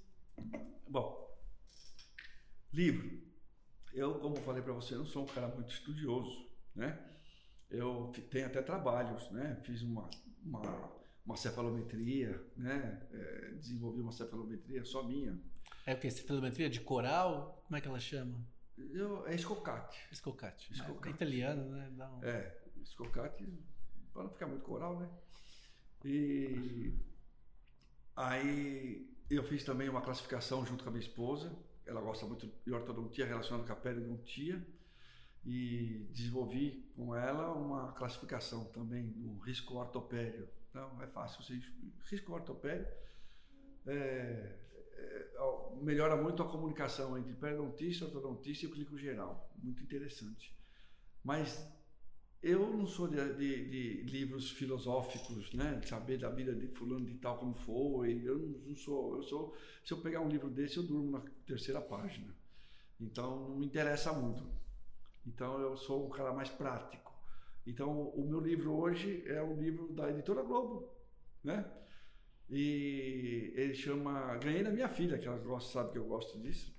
[0.87, 1.23] Bom,
[2.73, 3.23] livro.
[3.93, 6.99] Eu, como falei para você, não sou um cara muito estudioso, né?
[7.69, 9.61] Eu tenho até trabalhos, né?
[9.63, 10.09] Fiz uma,
[10.43, 10.91] uma,
[11.25, 13.07] uma cefalometria, né?
[13.11, 15.39] É, desenvolvi uma cefalometria só minha.
[15.85, 16.09] É o que?
[16.09, 17.61] Cefalometria de coral?
[17.65, 18.45] Como é que ela chama?
[18.77, 19.99] Eu, é Scocati.
[20.11, 20.71] Escocate.
[20.73, 21.07] Escocate.
[21.07, 21.89] É italiano, né?
[21.89, 22.23] Um...
[22.23, 23.47] É, Scocati,
[24.13, 25.09] para não ficar muito coral, né?
[26.03, 26.93] E
[28.15, 31.55] aí eu fiz também uma classificação junto com a minha esposa.
[31.85, 34.65] Ela gosta muito de ortodontia relacionada com a periodontia.
[35.45, 40.47] E desenvolvi com ela uma classificação também no risco ortopédio.
[40.73, 41.43] Então é fácil.
[41.43, 41.59] Você,
[42.09, 42.87] risco ortopédio
[43.87, 44.55] é,
[44.97, 45.27] é,
[45.81, 49.51] melhora muito a comunicação entre periodontista, ortodontista e o clínico geral.
[49.61, 50.55] Muito interessante.
[51.23, 51.65] Mas
[52.41, 55.75] eu não sou de, de- de livros filosóficos, né?
[55.75, 58.21] De saber da vida de fulano de tal como foi.
[58.25, 59.17] Eu não, não sou.
[59.17, 59.57] Eu sou.
[59.85, 62.33] Se eu pegar um livro desse, eu durmo na terceira página.
[62.99, 64.43] Então não me interessa muito.
[65.25, 67.02] Então eu sou um cara mais prático.
[67.65, 70.89] Então o meu livro hoje é um livro da editora Globo,
[71.43, 71.65] né?
[72.49, 76.75] E ele chama Ganhei da minha filha, que ela gosta, sabe que eu gosto disso.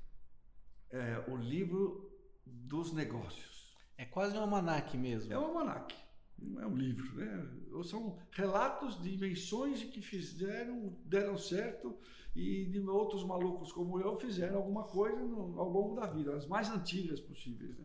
[0.90, 2.12] É o livro
[2.46, 3.74] dos negócios.
[3.96, 5.32] É quase um almanac mesmo.
[5.32, 5.94] É um almanac,
[6.38, 7.48] não é um livro, né?
[7.84, 11.96] São relatos de invenções que fizeram, deram certo
[12.36, 16.46] e de outros malucos como eu fizeram alguma coisa no- ao longo da vida, as
[16.46, 17.84] mais antigas possíveis, né?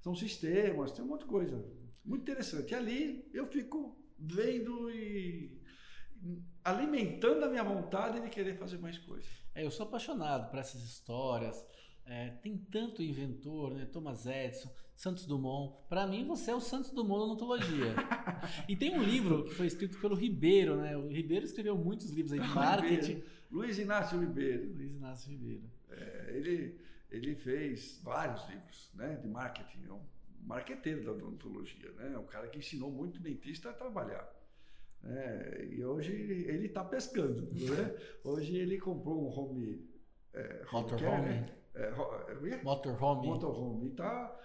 [0.00, 1.64] São sistemas, tem um monte de coisa.
[2.04, 2.72] Muito interessante.
[2.72, 5.58] E ali eu fico vendo e
[6.64, 9.28] alimentando a minha vontade de querer fazer mais coisas.
[9.54, 11.64] É, eu sou apaixonado por essas histórias.
[12.04, 13.84] É, tem tanto inventor, né?
[13.84, 15.76] Thomas Edison, Santos Dumont.
[15.88, 17.94] Para mim, você é o Santos Dumont da odontologia.
[18.68, 20.96] e tem um livro que foi escrito pelo Ribeiro, né?
[20.96, 23.22] O Ribeiro escreveu muitos livros aí de marketing.
[23.50, 24.72] Luiz Inácio Ribeiro.
[24.74, 25.70] Luiz Inácio Ribeiro.
[25.90, 26.80] É, ele,
[27.10, 29.84] ele fez vários livros né, de marketing.
[29.84, 29.92] É
[30.42, 32.12] marqueteiro da odontologia, né?
[32.14, 34.28] É um cara que ensinou muito dentista a trabalhar.
[35.04, 37.48] É, e hoje ele está pescando.
[37.54, 37.96] Né?
[38.24, 39.88] Hoje ele comprou um home.
[40.32, 41.28] É, Motorhome.
[41.28, 41.54] Né?
[41.74, 43.26] É, é, motorhome.
[43.26, 43.86] Motorhome.
[43.86, 44.40] E tá,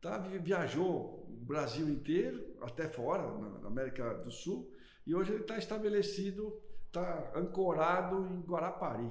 [0.00, 3.22] tá, viajou o Brasil inteiro, até fora,
[3.60, 4.72] na América do Sul.
[5.06, 9.10] E hoje ele está estabelecido, está ancorado em Guarapari.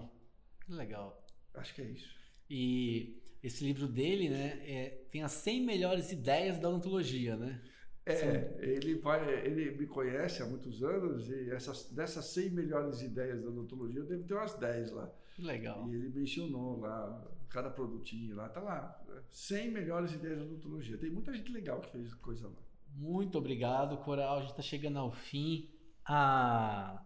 [0.67, 1.25] Legal.
[1.53, 2.15] Acho que é isso.
[2.49, 7.61] E esse livro dele, né, é, tem as 100 melhores ideias da odontologia, né?
[8.05, 13.41] É, ele, vai, ele me conhece há muitos anos e essas, dessas 100 melhores ideias
[13.41, 15.11] da odontologia, eu devo ter umas 10 lá.
[15.37, 15.87] Legal.
[15.89, 18.99] E ele mencionou lá, cada produtinho lá, tá lá.
[19.29, 20.97] 100 melhores ideias da odontologia.
[20.97, 22.55] Tem muita gente legal que fez coisa lá.
[22.95, 24.37] Muito obrigado, Coral.
[24.37, 25.69] A gente está chegando ao fim.
[26.13, 27.01] Ah,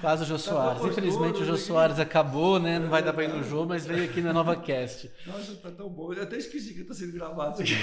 [0.00, 0.82] quase o Jô tá Soares.
[0.82, 2.78] Infelizmente o Jô Soares acabou, né?
[2.78, 5.12] Não vai dar para ir no jogo, mas veio aqui na Nova Cast.
[5.26, 6.14] Nossa, tá tão bom.
[6.14, 7.74] Eu até esqueci que tá sendo gravado aqui.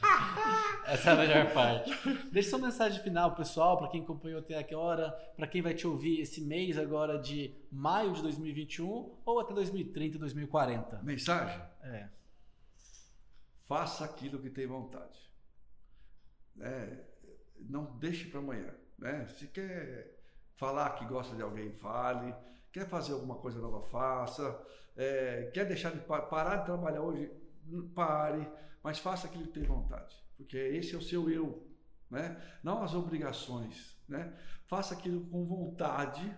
[0.86, 1.92] Essa é a melhor parte.
[2.32, 5.86] Deixa sua mensagem final, pessoal, para quem acompanhou até aqui hora, para quem vai te
[5.86, 11.02] ouvir esse mês agora de maio de 2021 ou até 2030, 2040.
[11.02, 11.60] Mensagem?
[11.82, 12.08] É.
[13.66, 15.18] Faça aquilo que tem vontade.
[16.58, 17.04] É,
[17.60, 18.72] não deixe para amanhã.
[18.98, 19.26] Né?
[19.28, 20.18] Se quer
[20.56, 22.34] falar que gosta de alguém, fale.
[22.72, 24.66] Quer fazer alguma coisa nova, faça.
[24.96, 27.30] É, quer deixar de parar de trabalhar hoje,
[27.94, 28.46] pare.
[28.82, 31.68] Mas faça aquilo que tem vontade porque esse é o seu eu,
[32.08, 32.40] né?
[32.62, 34.32] Não as obrigações, né?
[34.66, 36.32] Faça aquilo com vontade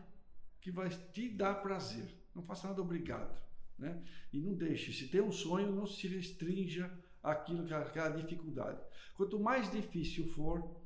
[0.58, 2.08] que vai te dar prazer.
[2.34, 3.38] Não faça nada obrigado,
[3.78, 4.02] né?
[4.32, 6.90] E não deixe, se tem um sonho, não se restrinja
[7.22, 8.80] àquilo que aquela dificuldade.
[9.14, 10.80] Quanto mais difícil for,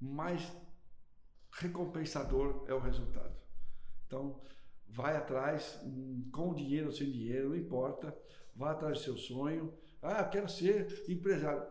[0.00, 0.50] mais
[1.52, 3.34] recompensador é o resultado.
[4.06, 4.40] Então,
[4.88, 5.80] vai atrás,
[6.32, 8.16] com dinheiro ou sem dinheiro, não importa.
[8.54, 9.72] Vá atrás do seu sonho.
[10.02, 11.62] Ah, quero ser empresário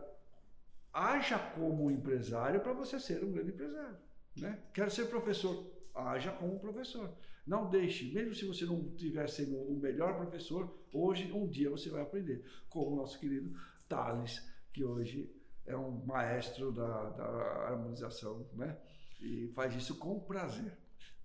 [0.92, 3.96] haja como empresário para você ser um grande empresário.
[4.36, 4.62] Né?
[4.74, 7.10] Quero ser professor, haja como professor.
[7.46, 11.90] Não deixe, mesmo se você não estiver sendo o melhor professor, hoje, um dia você
[11.90, 12.44] vai aprender.
[12.68, 15.34] Como o nosso querido Thales, que hoje
[15.66, 17.24] é um maestro da, da
[17.68, 18.76] harmonização, né?
[19.22, 20.76] E faz isso com prazer.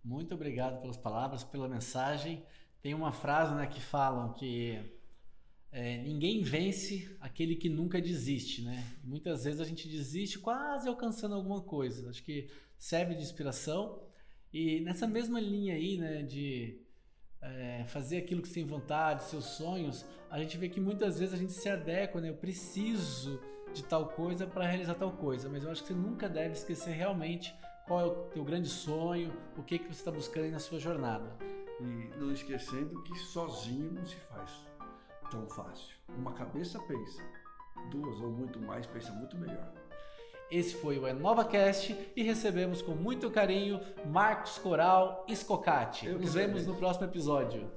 [0.03, 2.45] Muito obrigado pelas palavras, pela mensagem.
[2.81, 4.79] Tem uma frase né, que falam que
[5.71, 8.85] é, ninguém vence aquele que nunca desiste, né?
[9.03, 12.09] Muitas vezes a gente desiste quase alcançando alguma coisa.
[12.09, 14.01] Acho que serve de inspiração.
[14.53, 16.79] E nessa mesma linha aí, né, de
[17.41, 21.33] é, fazer aquilo que você tem vontade, seus sonhos, a gente vê que muitas vezes
[21.33, 22.29] a gente se adequa, né?
[22.29, 23.41] Eu preciso
[23.73, 26.91] de tal coisa para realizar tal coisa, mas eu acho que você nunca deve esquecer
[26.91, 27.53] realmente
[27.88, 30.80] qual é o teu grande sonho, o que, que você está buscando aí na sua
[30.80, 31.35] jornada.
[31.80, 34.68] E não esquecendo que sozinho não se faz
[35.31, 35.95] tão fácil.
[36.18, 37.23] Uma cabeça pensa,
[37.89, 39.72] duas ou muito mais pensa muito melhor.
[40.49, 46.07] Esse foi o EnovaCast e recebemos com muito carinho Marcos Coral Escocati.
[46.09, 47.69] Nos vemos no próximo episódio.